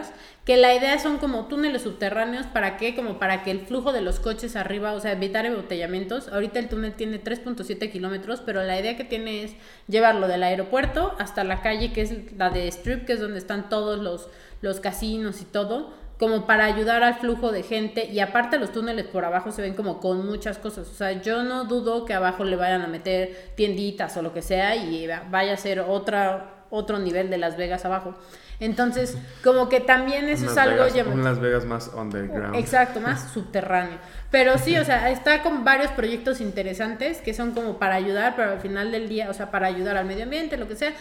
[0.46, 2.96] que la idea son como túneles subterráneos, ¿para qué?
[2.96, 6.28] Como para que el flujo de los coches arriba, o sea, evitar embotellamientos.
[6.30, 9.54] Ahorita el túnel tiene 3.7 kilómetros, pero la idea que tiene es
[9.88, 13.70] llevarlo del aeropuerto hasta la calle, que es la de Strip, que es donde están
[13.70, 14.30] todos los,
[14.62, 19.06] los casinos y todo como para ayudar al flujo de gente y aparte los túneles
[19.08, 22.44] por abajo se ven como con muchas cosas, o sea, yo no dudo que abajo
[22.44, 26.58] le vayan a meter tienditas o lo que sea y va- vaya a ser otra
[26.70, 28.14] otro nivel de Las Vegas abajo.
[28.62, 31.16] Entonces, como que también eso Unas es algo Vegas- llamativo.
[31.20, 32.56] un Las Vegas más underground.
[32.56, 33.98] Exacto, más subterráneo.
[34.30, 38.52] Pero sí, o sea, está con varios proyectos interesantes que son como para ayudar, pero
[38.52, 40.94] al final del día, o sea, para ayudar al medio ambiente, lo que sea.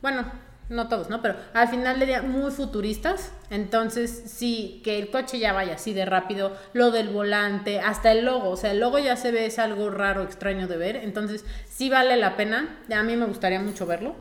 [0.00, 0.24] Bueno,
[0.70, 1.20] no todos, ¿no?
[1.22, 3.32] Pero al final del día muy futuristas.
[3.50, 8.24] Entonces, sí, que el coche ya vaya así de rápido, lo del volante, hasta el
[8.26, 10.96] logo, o sea, el logo ya se ve, es algo raro, extraño de ver.
[10.96, 12.78] Entonces, sí vale la pena.
[12.94, 14.14] A mí me gustaría mucho verlo.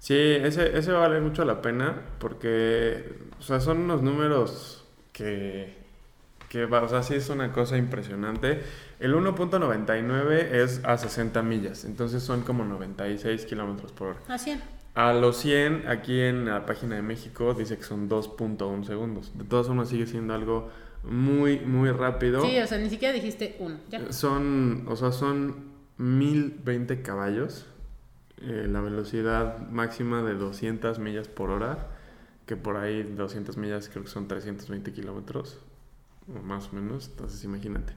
[0.00, 4.82] Sí, ese, ese vale mucho la pena porque, o sea, son unos números
[5.12, 5.76] que,
[6.48, 8.62] que o sea, sí es una cosa impresionante.
[8.98, 14.20] El 1.99 es a 60 millas, entonces son como 96 kilómetros por hora.
[14.28, 14.58] Así.
[14.94, 19.36] A los 100, aquí en la página de México, dice que son 2.1 segundos.
[19.36, 20.70] De todas formas, sigue siendo algo
[21.04, 22.42] muy, muy rápido.
[22.42, 23.76] Sí, o sea, ni siquiera dijiste uno.
[23.90, 24.10] Ya.
[24.12, 25.56] Son, o sea, son
[25.98, 27.66] 1020 caballos.
[28.42, 31.88] Eh, la velocidad máxima de 200 millas por hora.
[32.46, 35.58] Que por ahí 200 millas creo que son 320 kilómetros.
[36.28, 37.08] O más o menos.
[37.08, 37.94] Entonces imagínate.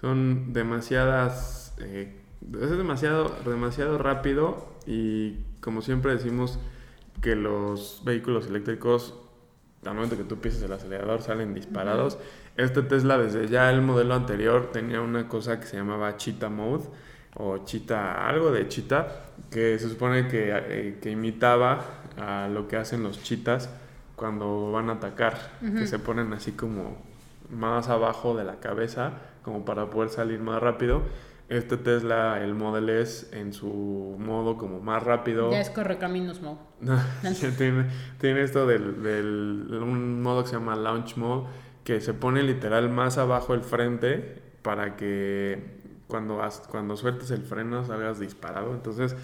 [0.00, 1.74] Son demasiadas...
[1.78, 2.20] eh,
[2.60, 6.58] es demasiado, demasiado rápido y como siempre decimos
[7.22, 9.14] que los vehículos eléctricos,
[9.84, 12.18] al momento que tú pises el acelerador, salen disparados.
[12.56, 16.84] Este Tesla desde ya el modelo anterior tenía una cosa que se llamaba Cheetah Mode
[17.36, 19.06] o Cheetah, algo de Cheetah,
[19.50, 21.84] que se supone que, eh, que imitaba
[22.16, 23.70] a lo que hacen los chitas
[24.16, 26.96] cuando van a atacar, que se ponen así como
[27.50, 31.02] más abajo de la cabeza, como para poder salir más rápido.
[31.48, 35.50] Este Tesla, el Model S, en su modo como más rápido.
[35.50, 36.58] Ya es correcaminos mode.
[37.58, 37.86] tiene,
[38.18, 41.48] tiene, esto del, del, un modo que se llama Launch Mode,
[41.82, 46.40] que se pone literal más abajo el frente para que cuando,
[46.70, 48.74] cuando sueltes el freno salgas disparado.
[48.74, 49.16] Entonces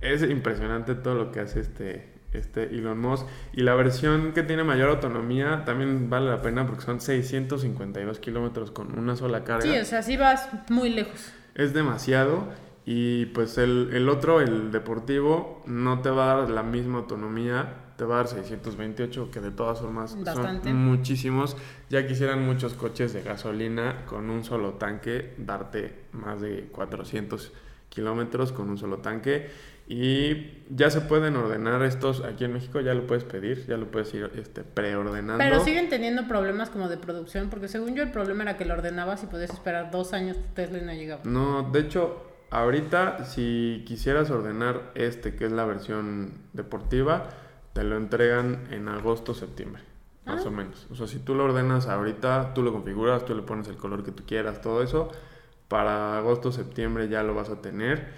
[0.00, 3.26] es impresionante todo lo que hace este, este Elon Musk.
[3.52, 8.70] Y la versión que tiene mayor autonomía también vale la pena porque son 652 kilómetros
[8.70, 9.62] con una sola carga.
[9.62, 11.32] Sí, o sea, sí vas muy lejos.
[11.54, 12.44] Es demasiado.
[12.84, 17.85] Y pues el, el otro, el deportivo, no te va a dar la misma autonomía.
[17.96, 21.56] Te va a dar 628, que de todas formas son muchísimos.
[21.88, 27.52] Ya quisieran muchos coches de gasolina con un solo tanque darte más de 400
[27.88, 29.48] kilómetros con un solo tanque.
[29.88, 33.88] Y ya se pueden ordenar estos aquí en México, ya lo puedes pedir, ya lo
[33.88, 35.38] puedes ir este, preordenando.
[35.38, 38.74] Pero siguen teniendo problemas como de producción, porque según yo el problema era que lo
[38.74, 41.22] ordenabas y podías esperar dos años, Tesla no llegaba.
[41.24, 47.28] No, de hecho, ahorita si quisieras ordenar este, que es la versión deportiva,
[47.76, 49.82] te lo entregan en agosto, septiembre,
[50.24, 50.48] más ah.
[50.48, 50.86] o menos.
[50.90, 54.02] O sea, si tú lo ordenas ahorita, tú lo configuras, tú le pones el color
[54.02, 55.12] que tú quieras, todo eso,
[55.68, 58.08] para agosto, septiembre ya lo vas a tener.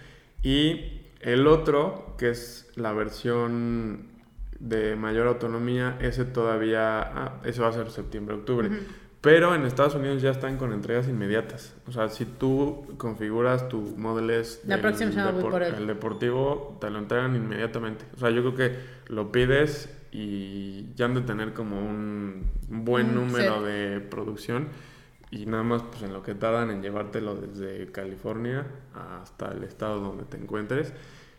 [0.45, 4.07] Y el otro, que es la versión
[4.61, 8.71] de mayor autonomía, ese todavía, ah, ese va a ser septiembre-octubre.
[9.29, 11.75] Pero en Estados Unidos ya están con entregas inmediatas.
[11.87, 16.99] O sea, si tú configuras tu Model S la próxima por el deportivo, te lo
[16.99, 18.07] entregan inmediatamente.
[18.17, 18.79] O sea, yo creo que
[19.13, 24.69] lo pides y ya han de tener como un buen número de producción
[25.31, 30.01] y nada más pues en lo que tardan en llevártelo desde California hasta el estado
[30.01, 30.95] donde te encuentres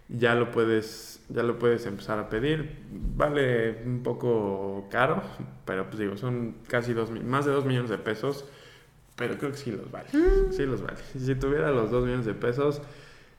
[0.09, 2.77] ya lo puedes ya lo puedes empezar a pedir
[3.15, 5.21] vale un poco caro
[5.65, 8.45] pero pues digo son casi dos más de dos millones de pesos
[9.15, 10.51] pero creo que sí los vale mm.
[10.51, 12.81] sí los vale si tuviera los dos millones de pesos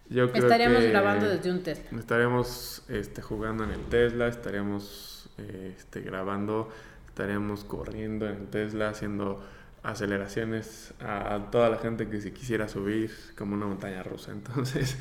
[0.09, 6.01] yo creo estaríamos grabando desde un Tesla estaríamos este jugando en el Tesla estaríamos este
[6.03, 6.71] grabando
[7.09, 9.43] estaríamos corriendo en el Tesla haciendo
[9.83, 14.33] aceleraciones a, toda la gente que se quisiera subir como una montaña rusa.
[14.33, 14.97] Entonces,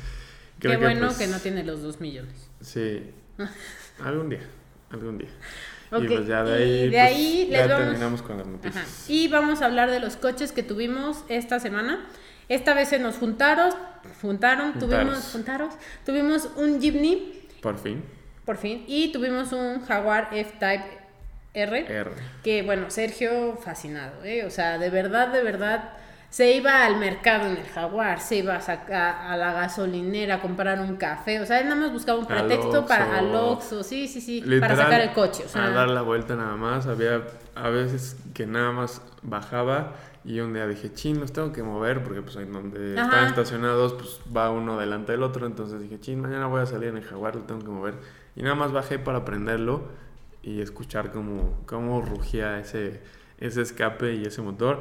[0.60, 2.50] Qué bueno pues, que no tiene los dos millones.
[2.60, 3.10] Sí,
[4.04, 4.46] algún día,
[4.90, 5.30] algún día.
[5.98, 9.10] Y pues ya de ahí, pues, ya terminamos con las noticias.
[9.10, 12.06] Y vamos a hablar de los coches que tuvimos esta semana.
[12.48, 13.72] Esta vez se nos juntaron,
[14.20, 15.68] juntaron, tuvimos, juntaron,
[16.04, 17.48] tuvimos un Jeepney.
[17.60, 18.04] Por fin.
[18.44, 18.84] Por fin.
[18.86, 21.00] Y tuvimos un Jaguar F-Type
[21.52, 21.86] R,
[22.44, 24.44] Que bueno, Sergio fascinado, ¿eh?
[24.44, 25.90] O sea, de verdad, de verdad,
[26.30, 30.80] se iba al mercado en el Jaguar, se iba a, a la gasolinera a comprar
[30.80, 34.20] un café, o sea, él nada más buscaba un pretexto para al Oxxo, sí, sí,
[34.20, 35.42] sí, para sacar el coche.
[35.44, 37.22] O sea, a dar la vuelta nada más, había
[37.56, 42.04] a veces que nada más bajaba y un día dije, chin, los tengo que mover
[42.04, 46.20] porque pues en donde están estacionados pues va uno delante del otro, entonces dije, chin,
[46.20, 47.94] mañana voy a salir en el Jaguar, lo tengo que mover.
[48.36, 49.82] Y nada más bajé para prenderlo
[50.42, 53.00] y escuchar cómo, cómo rugía ese,
[53.38, 54.80] ese escape y ese motor.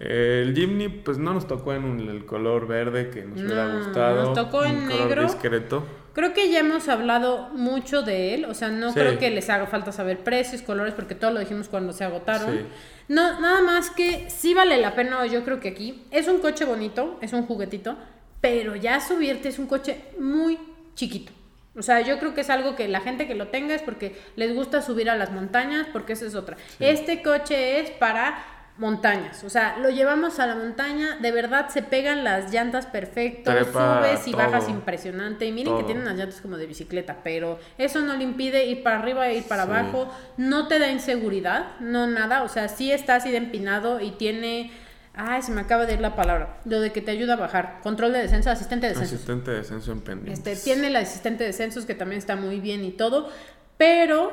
[0.00, 4.24] El Jimny, pues no nos tocó en el color verde que nos hubiera gustado.
[4.24, 5.24] Nos tocó en negro.
[5.24, 5.84] discreto.
[6.14, 9.66] Creo que ya hemos hablado mucho de él, o sea, no creo que les haga
[9.66, 12.66] falta saber precios, colores, porque todo lo dijimos cuando se agotaron.
[13.08, 16.64] No, nada más que sí vale la pena, yo creo que aquí es un coche
[16.64, 17.96] bonito, es un juguetito,
[18.40, 20.58] pero ya subirte es un coche muy
[20.94, 21.30] chiquito.
[21.76, 24.16] O sea, yo creo que es algo que la gente que lo tenga es porque
[24.34, 26.56] les gusta subir a las montañas, porque esa es otra.
[26.80, 31.82] Este coche es para montañas, o sea, lo llevamos a la montaña, de verdad se
[31.82, 36.56] pegan las llantas perfecto, subes y bajas impresionante, y miren que tienen las llantas como
[36.56, 40.66] de bicicleta, pero eso no le impide ir para arriba e ir para abajo, no
[40.66, 44.70] te da inseguridad, no nada, o sea, sí está así de empinado y tiene
[45.12, 46.60] Ay, se me acaba de ir la palabra.
[46.64, 47.80] Lo de que te ayuda a bajar.
[47.82, 49.16] Control de descenso, asistente de descenso.
[49.16, 50.38] Asistente de descenso en pendientes.
[50.38, 53.28] Este, tiene el asistente de descensos que también está muy bien y todo.
[53.76, 54.30] Pero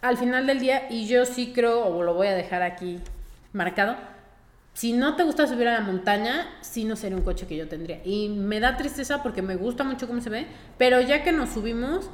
[0.00, 3.00] al final del día, y yo sí creo, o lo voy a dejar aquí
[3.52, 3.96] marcado,
[4.78, 7.66] si no te gusta subir a la montaña, sí no sería un coche que yo
[7.66, 8.00] tendría.
[8.04, 11.50] Y me da tristeza porque me gusta mucho cómo se ve, pero ya que nos
[11.50, 12.08] subimos,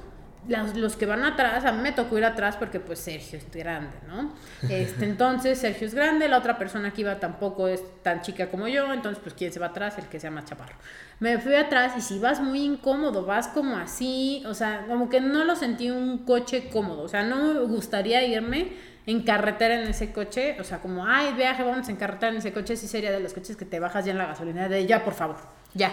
[0.49, 3.51] los, los que van atrás, a mí me tocó ir atrás porque pues Sergio es
[3.51, 4.33] grande, ¿no?
[4.69, 8.67] Este, entonces Sergio es grande, la otra persona que iba tampoco es tan chica como
[8.69, 10.75] yo, entonces pues quién se va atrás, el que sea más chaparro.
[11.21, 15.21] Me fui atrás y si vas muy incómodo, vas como así, o sea, como que
[15.21, 18.73] no lo sentí un coche cómodo, o sea, no me gustaría irme
[19.07, 22.53] en carretera en ese coche, o sea, como, ay, viaje, vamos en carretera en ese
[22.53, 25.05] coche, sí sería de los coches que te bajas ya en la gasolina, de ya,
[25.05, 25.37] por favor,
[25.75, 25.93] ya,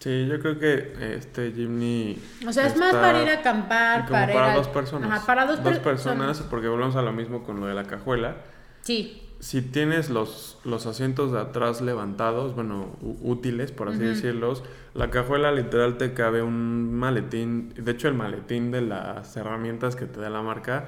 [0.00, 2.18] Sí, yo creo que este Jimny.
[2.46, 5.10] o sea, es más para ir a acampar, para, ir para al- dos personas.
[5.10, 7.84] Ajá, para dos, per- personas, son- porque volvemos a lo mismo con lo de la
[7.84, 8.36] cajuela.
[8.82, 14.06] Sí, Si tienes los, los asientos de atrás levantados, bueno, útiles, por así Ujú.
[14.08, 14.62] decirlos,
[14.94, 17.74] la cajuela literal te cabe un maletín.
[17.76, 20.86] De hecho, el maletín de las herramientas que te da la marca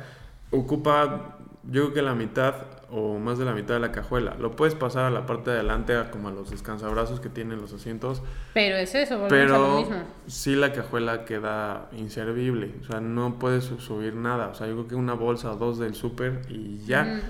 [0.51, 2.55] ocupa, yo creo que la mitad
[2.91, 4.37] o más de la mitad de la cajuela.
[4.39, 7.73] Lo puedes pasar a la parte de adelante, como a los descansabrazos que tienen los
[7.73, 8.23] asientos,
[8.55, 9.97] pero es eso, volvemos a lo pero mismo.
[10.29, 12.73] sí la cajuela queda inservible.
[12.81, 14.49] O sea, no puedes su- subir nada.
[14.49, 17.21] O sea, yo creo que una bolsa o dos del súper y ya.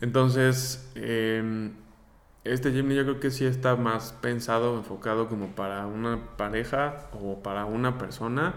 [0.00, 1.70] Entonces, eh,
[2.44, 7.42] este Jimny yo creo que sí está más pensado, enfocado como para una pareja o
[7.42, 8.54] para una persona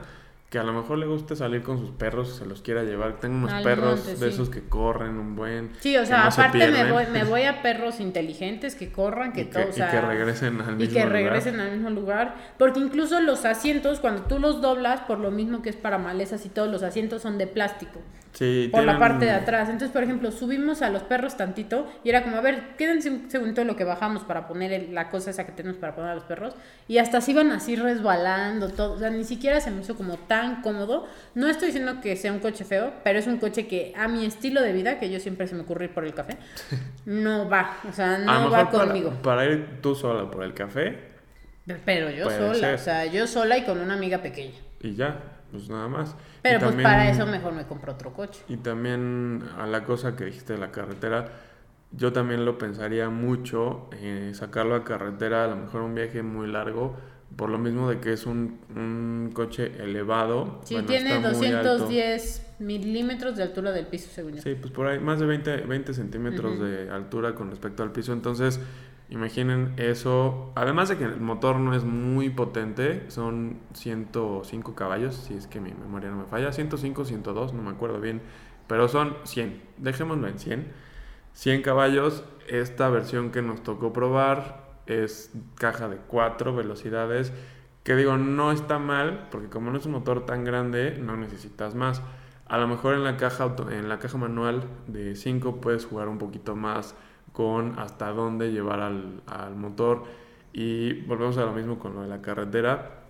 [0.49, 3.19] que a lo mejor le guste salir con sus perros, se los quiera llevar.
[3.19, 4.34] Tengo unos Al perros monte, de sí.
[4.34, 5.71] esos que corren un buen.
[5.81, 8.75] Sí, o que sea, no se aparte me pierden, voy, me voy a perros inteligentes
[8.75, 10.99] que corran, que y, todo, que, o y sea, que regresen al y mismo que
[11.01, 11.12] lugar.
[11.12, 15.62] regresen al mismo lugar, porque incluso los asientos cuando tú los doblas, por lo mismo
[15.62, 17.99] que es para malezas y todos los asientos son de plástico.
[18.34, 19.69] Sí, por la tienen- parte de atrás.
[19.69, 23.31] Entonces, por ejemplo, subimos a los perros tantito y era como, a ver, quédense un
[23.31, 26.15] segundo lo que bajamos para poner el- la cosa esa que tenemos para poner a
[26.15, 26.53] los perros.
[26.89, 28.93] Y hasta se iban así resbalando, todo.
[28.93, 31.08] O sea, ni siquiera se me hizo como tan cómodo.
[31.36, 34.26] No estoy diciendo que sea un coche feo, pero es un coche que a mi
[34.26, 36.38] estilo de vida, que yo siempre se me ocurre ir por el café,
[37.06, 37.78] no va.
[37.89, 39.10] O sea, a lo no mejor va para- conmigo.
[39.21, 41.00] Para, ir tú sola por el café
[41.86, 42.76] Pero yo sola, ser.
[42.76, 44.56] o sea, yo sola y con una amiga pequeña.
[44.82, 45.19] y ya,
[45.52, 46.15] pues nada más.
[46.41, 48.41] Pero Y pues también- para eso mejor me compro otro coche.
[48.48, 51.26] Y también a la cosa que dijiste de la carretera,
[51.91, 56.48] yo también lo pensaría mucho, eh, sacarlo a carretera, a lo mejor un viaje muy
[56.48, 56.95] largo,
[57.35, 60.61] por lo mismo de que es un, un coche elevado.
[60.63, 61.79] Sí, bueno, tiene está muy alto.
[61.79, 64.41] 210 milímetros de altura del piso, según yo.
[64.41, 66.63] Sí, pues por ahí más de 20, 20 centímetros Ujú.
[66.63, 68.13] de altura con respecto al piso.
[68.13, 68.61] Entonces,
[69.09, 70.53] imaginen eso.
[70.55, 75.59] Además de que el motor no es muy potente, son 105 caballos, si es que
[75.59, 76.53] mi memoria no me falla.
[76.53, 78.21] 105, 102, no me acuerdo bien.
[78.67, 79.61] Pero son 100.
[79.77, 80.67] Dejémoslo en 100.
[81.33, 82.23] 100 caballos.
[82.47, 87.34] Esta versión que nos tocó probar es caja de 4 velocidades.
[87.84, 91.76] Que digo, no está mal, porque como no es un motor tan grande, no necesitas
[91.76, 92.02] más.
[92.48, 96.17] A lo mejor en la caja, en la caja manual de 5 puedes jugar un
[96.17, 96.95] poquito más
[97.32, 100.04] con hasta dónde llevar al, motor.
[100.54, 103.02] Y volvemos a lo mismo con lo de la carretera.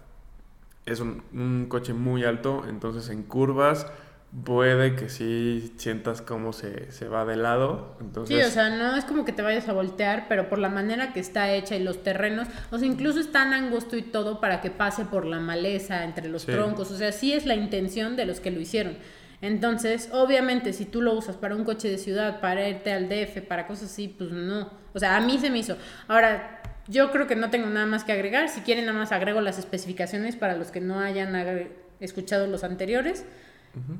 [0.85, 3.91] Es un coche muy alto, entonces en curvas
[4.43, 7.95] puede que sí sientas cómo se, se va de lado.
[8.01, 10.69] Entonces, Sí, o sea, no es como que te vayas a voltear, pero por la
[10.69, 14.41] manera que está hecha y los terrenos, o sea, incluso es tan angosto y todo
[14.41, 16.51] para que pase por la maleza entre los Sí.
[16.51, 18.97] troncos, o sea, sí es la intención de los que lo hicieron.
[19.41, 23.41] Entonces, obviamente, si tú lo usas para un coche de ciudad, para irte al DF,
[23.41, 24.71] para cosas así, pues no.
[24.93, 25.77] O sea, a mí se me hizo.
[26.07, 28.49] Ahora, yo creo que no tengo nada más que agregar.
[28.49, 31.35] Si quieren, nada más agrego las especificaciones para los que no hayan
[31.99, 33.25] escuchado los anteriores.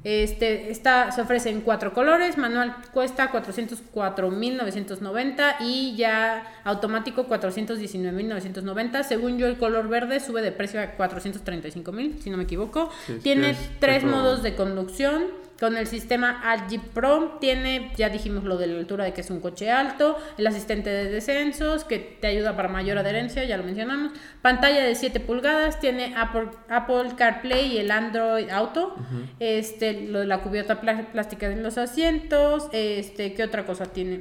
[0.04, 9.04] Este, esta se ofrece en cuatro colores, manual cuesta 404.990 y ya automático 419.990.
[9.04, 12.92] Según yo el color verde sube de precio a 435.000, si no me equivoco.
[13.06, 15.44] Sí, Tiene es tres modos de conducción.
[15.60, 19.30] Con el sistema Algi Pro tiene, ya dijimos lo de la altura de que es
[19.30, 23.63] un coche alto, el asistente de descensos que te ayuda para mayor adherencia, ya lo
[23.63, 28.98] mencionamos, pantalla de 7 pulgadas, tiene Apple, Apple CarPlay y el Android Auto,
[29.39, 34.20] este, lo de la cubierta plá- plástica de los asientos, este, ¿qué otra cosa tiene?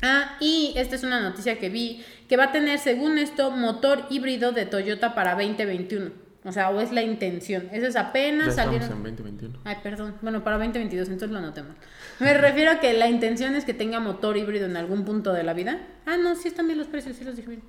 [0.00, 4.06] Ah, y esta es una noticia que vi, que va a tener, según esto, motor
[4.10, 6.27] híbrido de Toyota para 2021.
[6.44, 7.68] O sea, o es la intención.
[7.72, 8.92] Eso es ya apenas estamos salieron.
[8.98, 9.58] en 2021.
[9.64, 10.14] Ay, perdón.
[10.22, 11.74] Bueno, para 2022, entonces lo anoté mal.
[12.20, 15.42] Me refiero a que la intención es que tenga motor híbrido en algún punto de
[15.42, 15.80] la vida.
[16.06, 17.62] Ah, no, sí están bien los precios, sí los dije bien.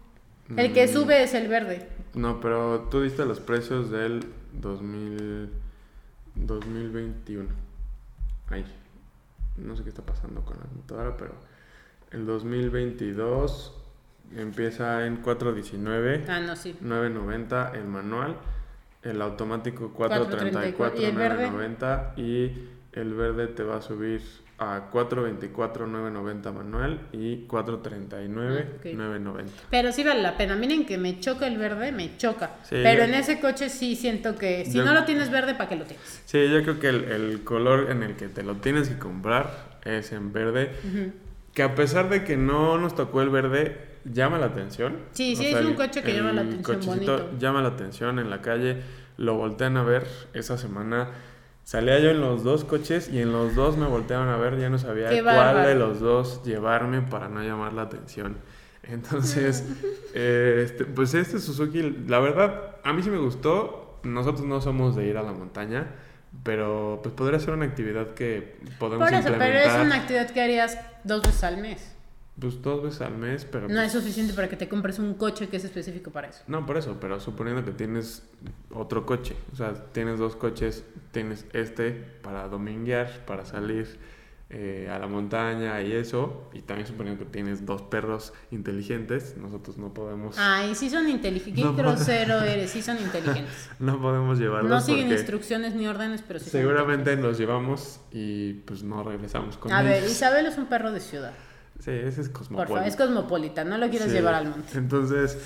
[0.56, 0.90] El que Mm.
[0.90, 1.88] sube es el verde.
[2.14, 5.50] No, pero tú diste los precios del 2000,
[6.36, 7.50] 2021.
[8.50, 8.66] Ay,
[9.58, 11.34] no sé qué está pasando con la computadora, pero
[12.12, 13.76] el 2022
[14.36, 16.76] empieza en 419, Ah, no, sí.
[16.82, 18.38] 990 el manual,
[19.04, 21.50] el automático 434, 434, ¿y el verde?
[21.50, 22.52] 990 y
[22.94, 24.22] el verde te va a subir
[24.60, 29.54] a 424,990 manual y 439,990.
[29.70, 30.58] Pero sí vale la pena.
[30.58, 32.58] Miren que me choca el verde, me choca.
[32.70, 35.86] Pero en ese coche sí siento que si no lo tienes verde, ¿para qué lo
[35.86, 36.22] tienes?
[36.26, 40.12] Sí, yo creo que el, color en el que te lo tienes que comprar es
[40.12, 40.74] en verde.
[41.54, 44.98] Que a pesar de que no nos tocó el verde, llama la atención.
[45.12, 46.80] Sí, sí, es un coche que llama la atención.
[46.86, 47.32] Bonito.
[47.38, 48.82] Llama la atención en la calle.
[49.18, 51.10] Lo voltean a ver esa semana
[51.70, 54.72] Salía yo en los dos coches y en los dos me volteaban a ver, ya
[54.72, 58.38] no sabía cuál de los dos llevarme para no llamar la atención.
[58.82, 59.64] Entonces,
[60.16, 64.00] este, pues este Suzuki, la verdad, a mí sí me gustó.
[64.02, 65.92] Nosotros no somos de ir a la montaña,
[66.42, 70.42] pero pues podría ser una actividad que podemos Por eso, pero es una actividad que
[70.42, 71.96] harías dos veces al mes.
[72.40, 73.68] Pues dos veces al mes, pero...
[73.68, 76.42] No pues es suficiente para que te compres un coche que es específico para eso.
[76.48, 78.24] No, por eso, pero suponiendo que tienes
[78.72, 83.98] otro coche, o sea, tienes dos coches, tienes este para dominguear, para salir
[84.52, 89.78] eh, a la montaña y eso, y también suponiendo que tienes dos perros inteligentes, nosotros
[89.78, 90.38] no podemos...
[90.40, 93.70] Ay, sí son inteligentes, qué grosero eres, sí son inteligentes.
[93.80, 98.82] no podemos llevarlos No siguen instrucciones ni órdenes, pero sí Seguramente los llevamos y pues
[98.82, 101.34] no regresamos con A ver, Isabel es un perro de ciudad.
[101.80, 102.88] Sí, ese es cosmopolita.
[102.88, 104.78] es cosmopolita, no lo quieres llevar al monte.
[104.78, 105.38] Entonces,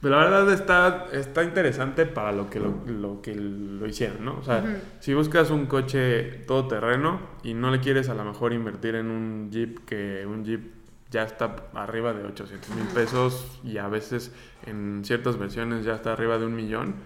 [0.00, 4.38] pero pues, la verdad está, está interesante para lo que lo, que lo hicieron, ¿no?
[4.38, 4.62] O sea,
[5.00, 9.50] si buscas un coche todoterreno y no le quieres a lo mejor invertir en un
[9.50, 10.74] Jeep, que un Jeep
[11.10, 14.32] ya está arriba de 800 mil pesos y a veces
[14.66, 16.96] en ciertas versiones ya está arriba de un millón,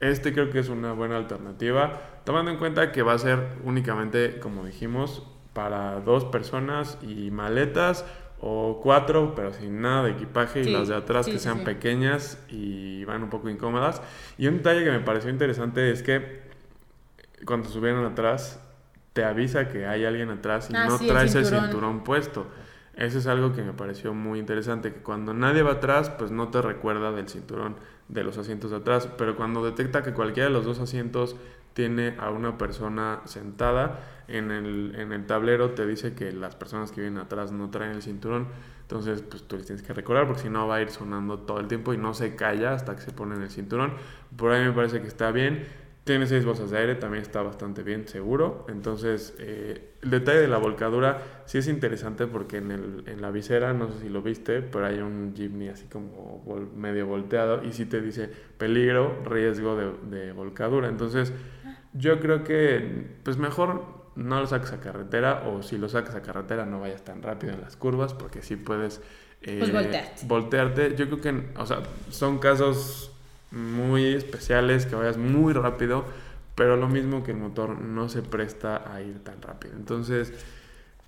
[0.00, 4.38] este creo que es una buena alternativa, tomando en cuenta que va a ser únicamente,
[4.40, 8.06] como dijimos, para dos personas y maletas
[8.42, 13.04] o cuatro, pero sin nada de equipaje y las de atrás que sean pequeñas y
[13.04, 14.00] van un poco incómodas.
[14.38, 16.40] Y un detalle que me pareció interesante es que
[17.44, 18.60] cuando subieron atrás
[19.12, 22.02] te avisa que hay alguien atrás y ah, no traes el cinturón.
[22.02, 22.46] puesto.
[22.94, 26.48] Eso es algo que me pareció muy interesante, que cuando nadie va atrás, pues no
[26.48, 27.76] te recuerda del cinturón
[28.08, 31.36] de los asientos de atrás, pero cuando detecta que cualquiera de los dos asientos
[31.74, 36.92] tiene a una persona sentada, en el, en el tablero te dice que las personas
[36.92, 38.48] que vienen atrás no traen el cinturón.
[38.82, 41.60] Entonces, pues tú les tienes que recordar porque si no va a ir sonando todo
[41.60, 43.92] el tiempo y no se calla hasta que se pone en el cinturón.
[44.36, 45.64] Por ahí me parece que está bien.
[46.02, 48.66] Tiene seis bolsas de aire, también está bastante bien, seguro.
[48.68, 53.30] Entonces, eh, el detalle de la volcadura sí es interesante porque en, el, en la
[53.30, 56.42] visera, no sé si lo viste, pero hay un Jimny así como
[56.74, 60.88] medio volteado y sí te dice peligro, riesgo de, de volcadura.
[60.88, 61.32] Entonces,
[61.92, 66.22] yo creo que, pues mejor no lo saques a carretera o si lo sacas a
[66.22, 69.00] carretera no vayas tan rápido en las curvas porque si puedes
[69.42, 70.26] eh, pues voltearte.
[70.26, 70.96] voltearte.
[70.96, 73.12] Yo creo que, o sea, son casos
[73.50, 76.04] muy especiales que vayas muy rápido,
[76.54, 79.74] pero lo mismo que el motor no se presta a ir tan rápido.
[79.74, 80.32] Entonces,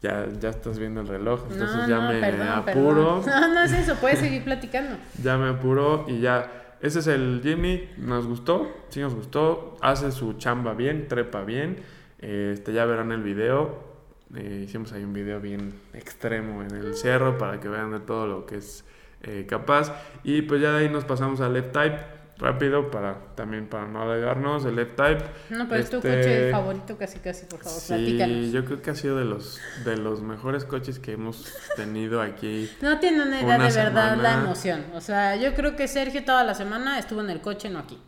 [0.01, 3.23] ya, ya estás viendo el reloj, entonces ya me apuro.
[3.27, 4.97] No, no es eso, puedes seguir platicando.
[5.23, 6.61] ya me apuro y ya.
[6.83, 11.77] Ese es el Jimny, nos gustó, sí nos gustó, hace su chamba bien, trepa bien.
[12.19, 13.93] Este, ya verán el video.
[14.35, 18.27] Eh, hicimos ahí un video bien extremo en el cerro para que vean de todo
[18.27, 18.85] lo que es
[19.23, 19.93] eh, capaz.
[20.25, 21.99] Y pues ya de ahí nos pasamos al left type
[22.43, 26.51] rápido para también para no alegarnos el left type no pero es tu este, coche
[26.51, 30.23] favorito casi casi por favor sí yo creo que ha sido de los de los
[30.23, 35.01] mejores coches que hemos tenido aquí no tiene una idea de verdad la emoción o
[35.01, 37.99] sea yo creo que Sergio toda la semana estuvo en el coche no aquí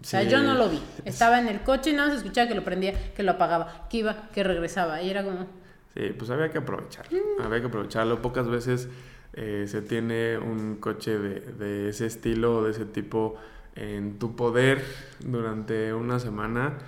[0.00, 0.80] o sea, yo no lo vi.
[1.04, 3.98] Estaba en el coche y nada más escuchaba que lo prendía, que lo apagaba, que
[3.98, 5.02] iba, que regresaba.
[5.02, 5.46] Y era como...
[5.92, 7.04] Sí, pues había que aprovechar.
[7.12, 7.42] Mm.
[7.42, 8.22] Había que aprovecharlo.
[8.22, 8.88] Pocas veces
[9.34, 13.36] eh, se tiene un coche de, de ese estilo o de ese tipo
[13.76, 14.84] en tu poder
[15.20, 16.78] durante una semana.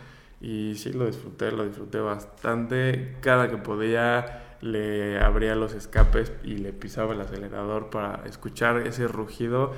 [0.40, 3.16] Y sí, lo disfruté, lo disfruté bastante.
[3.20, 9.08] Cada que podía le abría los escapes y le pisaba el acelerador para escuchar ese
[9.08, 9.72] rugido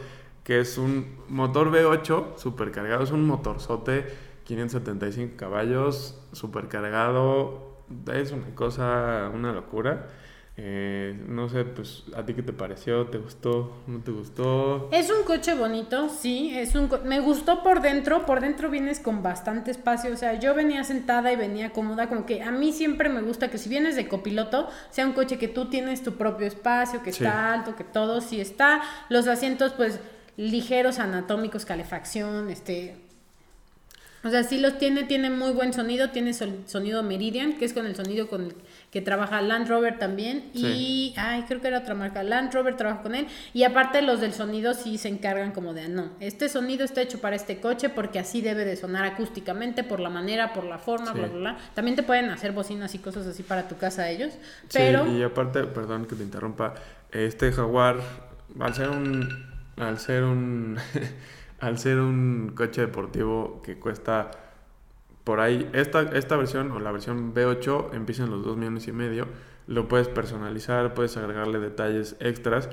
[0.44, 4.06] que es un motor V8 supercargado, es un motorzote
[4.44, 7.78] 575 caballos, supercargado,
[8.12, 10.10] es una cosa, una locura.
[10.56, 13.06] Eh, no sé, pues, ¿a ti qué te pareció?
[13.06, 13.82] ¿Te gustó?
[13.88, 14.88] ¿No te gustó?
[14.92, 19.20] Es un coche bonito, sí, es un me gustó por dentro, por dentro vienes con
[19.20, 23.08] bastante espacio, o sea, yo venía sentada y venía cómoda, como que a mí siempre
[23.08, 26.46] me gusta que si vienes de copiloto, sea un coche que tú tienes tu propio
[26.46, 29.98] espacio, que está alto, que todo sí está, los asientos pues
[30.36, 33.03] ligeros anatómicos, calefacción, este...
[34.24, 37.84] O sea, sí los tiene, tiene muy buen sonido, tiene sonido Meridian, que es con
[37.84, 38.54] el sonido con el
[38.90, 40.50] que trabaja Land Rover también.
[40.54, 43.26] Y, ay, creo que era otra marca, Land Rover trabaja con él.
[43.52, 47.20] Y aparte los del sonido sí se encargan como de, no, este sonido está hecho
[47.20, 51.12] para este coche porque así debe de sonar acústicamente, por la manera, por la forma,
[51.12, 51.18] Sí.
[51.18, 51.58] bla, bla, bla.
[51.74, 54.32] También te pueden hacer bocinas y cosas así para tu casa ellos.
[54.68, 55.06] Sí, Pero...
[55.12, 56.74] y aparte, perdón que te interrumpa,
[57.12, 57.96] este Jaguar,
[58.58, 59.28] al ser un,
[59.76, 60.78] al ser un,
[61.64, 64.30] al ser un coche deportivo que cuesta
[65.24, 68.92] por ahí, esta, esta versión o la versión B8 empieza en los 2 millones y
[68.92, 69.26] medio,
[69.66, 72.68] lo puedes personalizar, puedes agregarle detalles extras,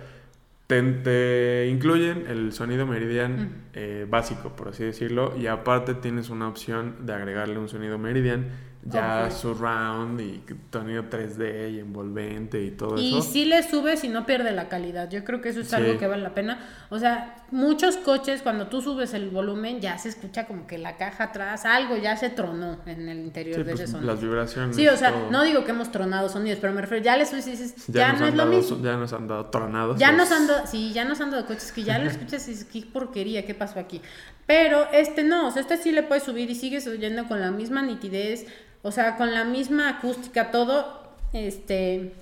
[0.68, 6.50] te, te incluyen el sonido Meridian eh, básico, por así decirlo, y aparte tienes una
[6.50, 8.48] opción de agregarle un sonido Meridian
[8.84, 9.32] ya Ok.
[9.32, 13.22] surround y sonido 3D y envolvente y todo Y eso.
[13.32, 15.10] si le subes y no pierde la calidad.
[15.10, 15.76] Yo creo que eso es Sí.
[15.76, 16.60] algo que vale la pena.
[16.90, 20.98] O sea, muchos coches, cuando tú subes el volumen, ya se escucha como que la
[20.98, 24.12] caja atrás, algo ya se tronó en el interior Sí, de pues, ese sonido.
[24.14, 24.76] las vibraciones.
[24.76, 25.30] Sí, o sea, todo.
[25.32, 28.12] no digo que hemos tronado sonidos, pero me refiero, ya le subes y dices, ya,
[28.14, 28.80] nos no es lo mismo.
[28.82, 30.00] Ya nos han dado tronados.
[30.00, 32.48] Ya los- nos han dado, sí, ya nos han dado coches que ya lo escuchas
[32.48, 34.02] y dices, qué porquería, qué pasó aquí.
[34.48, 37.52] Pero este no, o sea, este sí le puedes subir y sigues oyendo con la
[37.52, 38.46] misma nitidez,
[38.84, 41.02] o sea, con la misma acústica, todo,
[41.34, 42.14] este,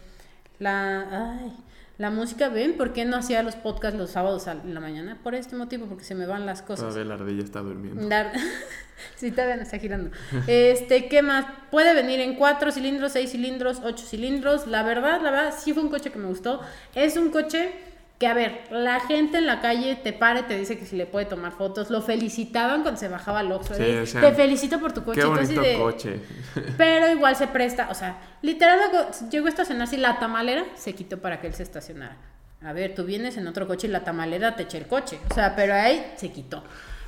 [0.60, 1.54] la, ay,
[1.98, 2.78] la música, ¿ven?
[2.78, 5.18] ¿Por qué no hacía los podcasts los sábados a- en la mañana?
[5.24, 6.88] Por este motivo, porque se me van las cosas.
[6.94, 8.08] Todavía la ardilla está durmiendo.
[8.08, 8.32] Dar...
[9.16, 10.12] sí, todavía no está girando.
[10.48, 11.46] Este, ¿qué más?
[11.72, 14.68] Puede venir en 4 cilindros, 6 cilindros, 8 cilindros.
[14.68, 16.62] La verdad, la verdad, sí fue un coche que me gustó.
[16.96, 17.72] Es un coche
[18.20, 20.98] que, a ver, la gente en la calle te para y te dice que si
[20.98, 21.90] le puede tomar fotos.
[21.90, 23.74] Lo felicitaban cuando se bajaba al Oxxo.
[23.76, 25.22] Sí, de, o sea, te felicito por tu coche.
[25.22, 26.20] Qué bonito de- coche.
[26.78, 28.80] Pero igual se presta, o sea, literal
[29.32, 32.18] llegó a estacionarse y la tamalera se quitó para que él se estacionara.
[32.62, 35.18] A ver, tú vienes en otro coche y la tamalera te echa el coche.
[35.32, 36.62] O sea, pero ahí se quitó.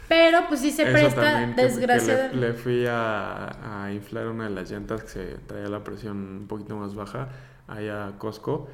[0.08, 2.36] Pero pues sí se Eso presta, desgraciadamente.
[2.38, 6.16] le, le fui a, a inflar una de las llantas que se traía la presión
[6.42, 7.28] un poquito más baja
[7.68, 8.70] ahí a Costco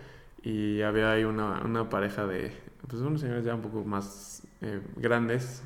[0.47, 2.51] y había ahí una, una pareja de,
[2.87, 5.63] pues unos señores ya un poco más eh, grandes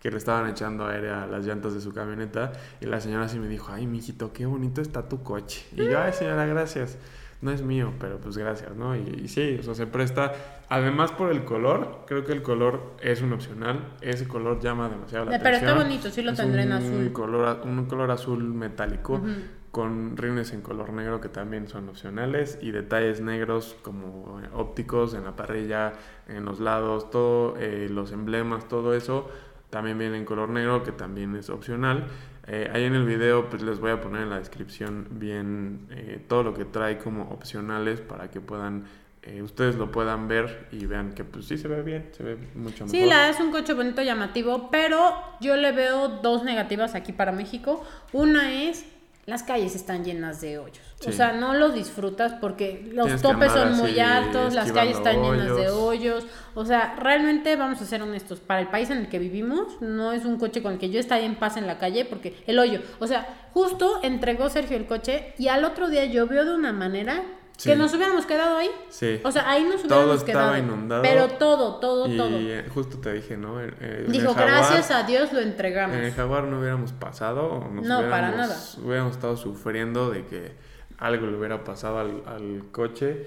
[0.00, 3.38] que le estaban echando aire a las llantas de su camioneta y la señora sí
[3.38, 5.66] me dijo, ay, mijito, qué bonito está tu coche.
[5.76, 6.96] Y yo, ay, señora, gracias.
[7.42, 8.94] No es mío, pero pues gracias, ¿no?
[8.94, 10.32] Y, y sí, o sea, se presta,
[10.68, 15.24] además por el color, creo que el color es un opcional, ese color llama demasiado
[15.24, 15.70] la Eh, Pero atención.
[15.70, 17.12] está bonito, sí lo Es tendré en azul.
[17.12, 19.22] Color, un color azul metálico.
[19.70, 25.14] Con rines en color negro que también son opcionales y detalles negros como eh, ópticos
[25.14, 25.92] en la parrilla,
[26.28, 29.28] en los lados, todo, eh, los emblemas, todo eso
[29.70, 32.06] también viene en color negro que también es opcional.
[32.46, 36.20] Eh, ahí en el video pues les voy a poner en la descripción bien eh,
[36.26, 38.86] todo lo que trae como opcionales para que puedan
[39.22, 42.36] eh, ustedes lo puedan ver y vean que pues sí se ve bien, se ve
[42.54, 42.90] mucho mejor.
[42.90, 47.30] Sí, la es un coche bonito, llamativo, pero yo le veo dos negativas aquí para
[47.30, 47.84] México.
[48.12, 48.86] Una es,
[49.30, 50.80] las calles están llenas de hoyos.
[51.06, 55.22] O sea, no lo disfrutas porque los Tienes topes son muy altos, las calles están
[55.22, 56.24] llenas de hoyos.
[56.24, 56.26] hoyos.
[56.54, 60.12] O sea, realmente vamos a ser honestos, para el país en el que vivimos, no
[60.12, 62.58] es un coche con el que yo estaría en paz en la calle porque el
[62.58, 66.72] hoyo, o sea, justo entregó Sergio el coche y al otro día llovió de una
[66.72, 67.22] manera
[67.62, 67.76] que Sí.
[67.76, 68.70] nos hubiéramos quedado ahí.
[68.88, 69.20] Sí.
[69.22, 70.58] O sea, ahí nos Todo hubiéramos estaba quedado.
[70.58, 71.02] inundado.
[71.02, 72.28] Pero todo, todo, y todo.
[72.32, 73.60] eh, justo te dije, ¿no?
[73.60, 75.96] Eh, eh, en Dijo, Jaguar- gracias a Dios lo entregamos.
[75.96, 78.56] En el Jaguar no hubiéramos pasado, o nos No, para nada.
[78.82, 80.52] Hubiéramos estado sufriendo de que
[80.98, 83.26] algo le hubiera pasado al, al coche.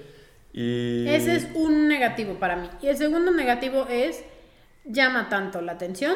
[0.52, 2.70] Y Ese es un negativo para mí.
[2.80, 4.22] Y el segundo negativo es,
[4.84, 6.14] llama tanto la atención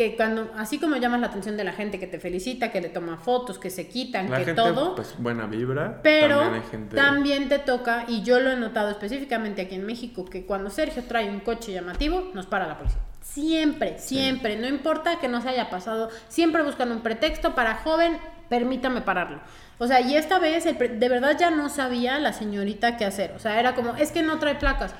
[0.00, 2.88] que cuando, así como llamas la atención de la gente que te felicita, que le
[2.88, 6.00] toma fotos, que se quitan, la que gente, todo, pues buena vibra.
[6.02, 6.96] pero también gente.
[6.96, 11.04] también te toca, y yo lo he notado específicamente aquí en México, que cuando Sergio
[11.04, 12.98] trae un coche llamativo, nos para la policía.
[13.20, 18.16] Siempre, siempre, no importa que no se haya pasado, siempre buscan un pretexto para joven,
[18.48, 19.40] permítame pararlo.
[19.76, 23.34] O sea, y esta vez de verdad ya no sabía la señorita qué hacer.
[23.36, 24.94] O sea, era como, es que no trae placas.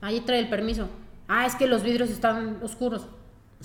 [0.00, 0.88] Ahí trae el permiso.
[1.28, 3.06] Ah, es que los vidrios están oscuros.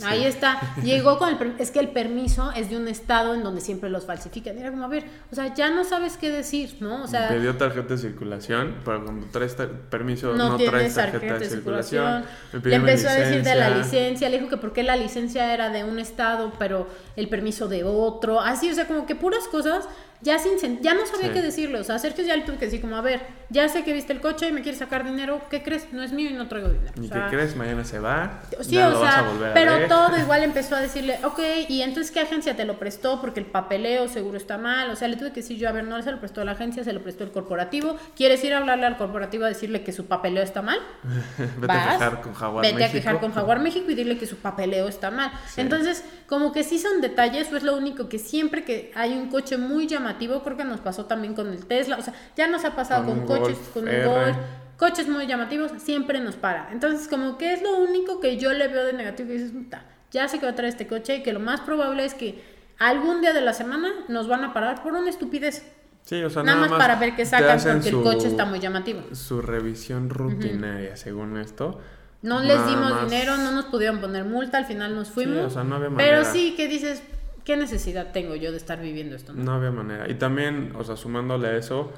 [0.03, 0.59] Ahí está.
[0.83, 4.05] Llegó con el es que el permiso es de un estado en donde siempre los
[4.05, 4.57] falsifican.
[4.57, 7.03] Era como, a ver, o sea, ya no sabes qué decir, ¿no?
[7.03, 9.55] O sea, Me dio tarjeta de circulación, pero cuando traes
[9.89, 12.25] permiso no, no, traes tarjeta de circulación.
[12.63, 14.29] Le empezó a decir de la licencia.
[14.29, 18.41] le dijo que porque la licencia era de un estado, pero el permiso de otro.
[18.41, 19.87] Así, o sea, como que puras cosas,
[20.21, 21.33] ya sin ya no sabía Sí.
[21.33, 21.79] qué decirle.
[21.79, 24.11] O sea, Sergio ya le tuve que decir como, a ver, ya sé que viste
[24.13, 25.91] el coche y me quieres sacar dinero, ¿qué crees?
[25.93, 26.93] No es mío y no traigo dinero.
[26.99, 27.55] ¿Y O sea, qué crees?
[27.55, 28.41] Mañana se va.
[28.61, 29.84] Sí, ya o lo vas sea, a volver a pero ver.
[29.89, 33.45] todo igual empezó a decirle, ok, y entonces qué agencia te lo prestó porque el
[33.45, 34.89] papeleo seguro está mal.
[34.89, 36.83] O sea, le tuve que decir yo, a ver, no se lo prestó la agencia,
[36.83, 37.97] se lo prestó el corporativo.
[38.15, 40.79] ¿Quieres ir a hablarle al corporativo a decirle que su papeleo está mal?
[41.57, 42.89] Vete a quejar con Jaguar Vete México.
[42.89, 45.31] a quejar con Jaguar México y dile que su papeleo está mal.
[45.47, 45.61] Sí.
[45.61, 49.29] Entonces, como que sí son detalles, eso es lo único que siempre que hay un
[49.29, 52.65] coche muy llamativo, creo que nos pasó también con el Tesla, o sea, ya nos
[52.65, 54.03] ha pasado Con coches, Golf con un.
[54.05, 54.37] Golf,
[54.77, 56.69] coches muy llamativos, siempre nos para.
[56.71, 59.85] Entonces, como que es lo único que yo le veo de negativo que dices, "Puta,
[60.11, 62.41] ya sé que va a traer este coche y que lo más probable es que
[62.79, 65.65] algún día de la semana nos van a parar por una estupidez.
[66.03, 68.59] Sí, o sea, nada, más para ver qué sacan porque su- el coche está muy
[68.59, 69.01] llamativo.
[69.13, 71.79] Su revisión rutinaria, según esto.
[72.21, 75.45] No les dimos más- dinero, no nos pudieron poner multa, al final nos fuimos.
[75.45, 76.23] o sea, no había Pero manera.
[76.25, 77.01] sí que dices,
[77.43, 79.33] ¿qué necesidad tengo yo de estar viviendo esto?
[79.33, 79.43] no?
[79.43, 80.09] No había manera.
[80.09, 81.91] Y también, o sea, sumándole a eso,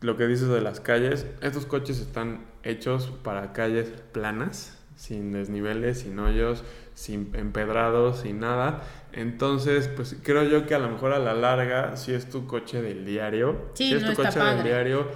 [0.00, 6.00] lo que dices de las calles, estos coches están hechos para calles planas, sin desniveles,
[6.00, 8.82] sin hoyos, sin empedrados, sin nada.
[9.12, 12.82] Entonces, pues creo yo que a lo mejor a la larga, si es tu coche
[12.82, 15.06] del diario, Sí, si es no tu coche del diario,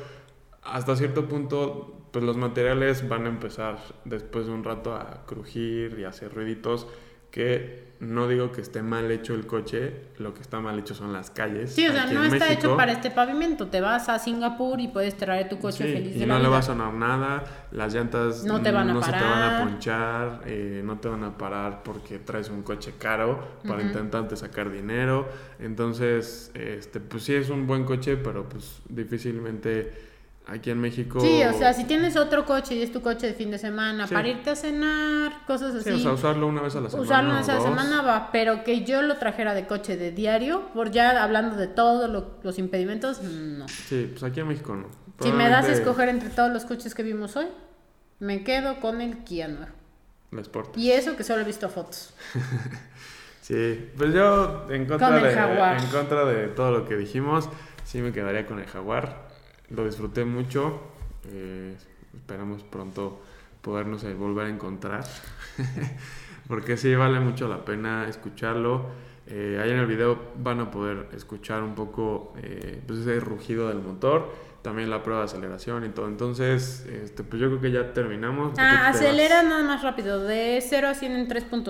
[0.63, 5.99] hasta cierto punto, pues los materiales van a empezar después de un rato a crujir
[5.99, 6.87] y a hacer ruiditos
[7.31, 11.13] que no digo que esté mal hecho el coche, lo que está mal hecho son
[11.13, 11.73] las calles.
[11.75, 12.53] Sí, o sea, no está México.
[12.69, 13.67] hecho para este pavimento.
[13.67, 16.39] Te vas a Singapur y puedes traer tu coche Sí, feliz y de no la
[16.39, 16.51] le vida.
[16.51, 19.59] va a sonar nada, las llantas No te van a no se te van a
[19.59, 23.89] ponchar, eh, no te van a parar porque traes un coche caro para Ujú.
[23.89, 25.29] intentarte sacar dinero.
[25.59, 29.93] Entonces, este, pues sí es un buen coche, pero pues difícilmente
[30.47, 31.21] aquí en México...
[31.21, 34.07] Sí, o sea, si tienes otro coche y es tu coche de fin de semana
[34.07, 34.15] Sí.
[34.15, 35.91] para irte a cenar, cosas así.
[35.91, 37.05] Sí, o sea, usarlo una vez a la semana.
[37.09, 40.11] Usarlo una vez a la semana va, pero que yo lo trajera de coche de
[40.11, 43.69] diario, por ya hablando de todos lo- los impedimentos, no.
[43.69, 44.89] Sí, pues aquí en México no.
[45.23, 47.47] Si me das a escoger entre todos los coches que vimos hoy,
[48.19, 49.73] me quedo con el Kia nuevo.
[50.33, 50.77] la Sport.
[50.79, 52.15] Y eso que solo he visto fotos.
[53.41, 55.81] Sí, pues yo en contra, Con de, Jaguar.
[55.83, 57.49] en contra de todo lo que dijimos,
[57.85, 59.29] sí me quedaría con el Jaguar.
[59.71, 60.81] Lo disfruté mucho.
[61.29, 61.77] eh,
[62.15, 63.21] esperamos pronto
[63.63, 65.05] podernos eh, volver a encontrar.
[66.49, 68.87] Porque sí vale mucho la pena escucharlo.
[69.27, 73.69] Eh, ahí en el video van a poder escuchar un poco eh, pues ese rugido
[73.69, 74.29] del motor.
[74.63, 76.07] También la prueba de aceleración y todo.
[76.07, 78.59] Entonces, este, pues yo creo que ya terminamos.
[78.59, 81.65] Ah, acelera nada más rápido, de 0 a 100 en 3.7.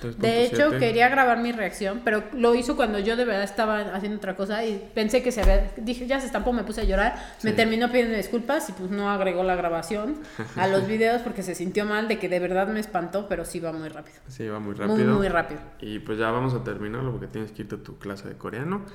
[0.00, 0.16] 3.7.
[0.16, 4.16] De hecho, quería grabar mi reacción, pero lo hizo cuando yo de verdad estaba haciendo
[4.16, 5.72] otra cosa y pensé que se había...
[5.76, 7.16] Dije, ya se estampó, me puse a llorar.
[7.42, 10.16] Me terminó pidiendo disculpas y pues no agregó la grabación
[10.56, 13.60] a los videos porque se sintió mal de que de verdad me espantó, pero sí
[13.60, 14.16] va muy rápido.
[14.28, 15.14] Sí, va muy Muy, rápido.
[15.14, 15.60] muy rápido.
[15.80, 18.86] Y pues ya vamos a terminarlo porque tienes que irte a tu clase de coreano.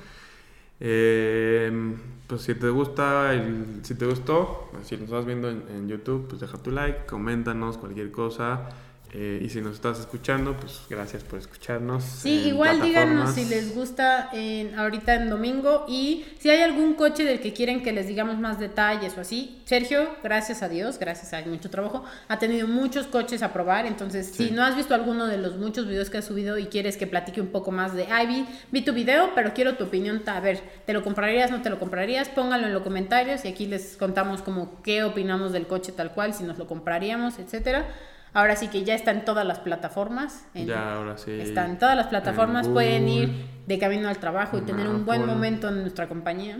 [0.80, 5.88] Eh, pues si te gusta, el- si te gustó, si nos estás viendo en, en
[5.88, 8.68] YouTube, pues deja tu like, coméntanos cualquier cosa.
[9.12, 12.04] Eh, y si nos estás escuchando, pues gracias por escucharnos.
[12.04, 17.24] Sí, igual díganos si les gusta en, ahorita en domingo y si hay algún coche
[17.24, 19.62] del que quieren que les digamos más detalles o así.
[19.64, 23.86] Sergio, gracias a Dios, gracias a mucho trabajo, ha tenido muchos coches a probar.
[23.86, 24.48] Entonces, Sí.
[24.48, 27.06] si no has visto alguno de los muchos videos que has subido y quieres que
[27.06, 30.22] platique un poco más de, ay, vi, vi tu video, pero quiero tu opinión.
[30.26, 32.28] A ver, ¿te lo comprarías, no te lo comprarías?
[32.28, 36.34] Póngalo en los comentarios y aquí les contamos como qué opinamos del coche tal cual,
[36.34, 37.86] si nos lo compraríamos, etcétera.
[38.32, 40.46] Ahora sí que ya está en todas las plataformas.
[40.54, 41.32] En, Ya, ahora sí.
[41.32, 43.30] Está en todas las plataformas, en pueden ir
[43.66, 46.58] de camino al trabajo y en tener un buen momento en nuestra compañía.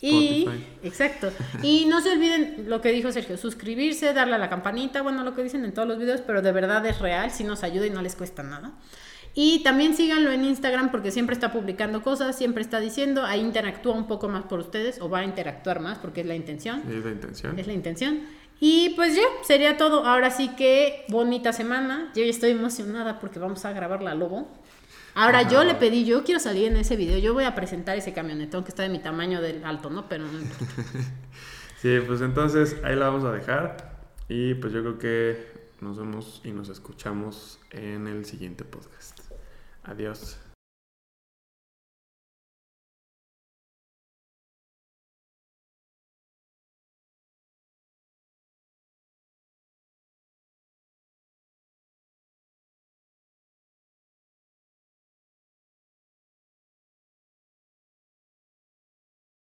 [0.00, 0.66] Y Spotify.
[0.82, 1.32] exacto.
[1.62, 5.34] Y no se olviden lo que dijo Sergio, suscribirse, darle a la campanita, bueno, lo
[5.34, 7.90] que dicen en todos los videos, pero de verdad es real, si nos ayuda y
[7.90, 8.72] no les cuesta nada.
[9.36, 13.94] Y también síganlo en Instagram porque siempre está publicando cosas, siempre está diciendo, ahí interactúa
[13.94, 16.82] un poco más por ustedes o va a interactuar más porque es la intención.
[16.88, 17.58] Es la intención.
[17.58, 18.20] Es la intención.
[18.66, 20.06] Y pues ya, sería todo.
[20.06, 22.10] Ahora sí que bonita semana.
[22.16, 24.50] Yo ya estoy emocionada porque vamos a grabar la lobo.
[25.14, 25.50] Ahora Ajá.
[25.50, 27.18] yo le pedí, yo quiero salir en ese video.
[27.18, 30.08] Yo voy a presentar ese camionetón que está de mi tamaño del alto, ¿no?
[30.08, 30.82] Pero no importa.
[31.76, 33.98] Sí, pues entonces ahí la vamos a dejar.
[34.30, 35.46] Y pues yo creo que
[35.82, 39.20] nos vemos y nos escuchamos en el siguiente podcast.
[39.82, 40.38] Adiós.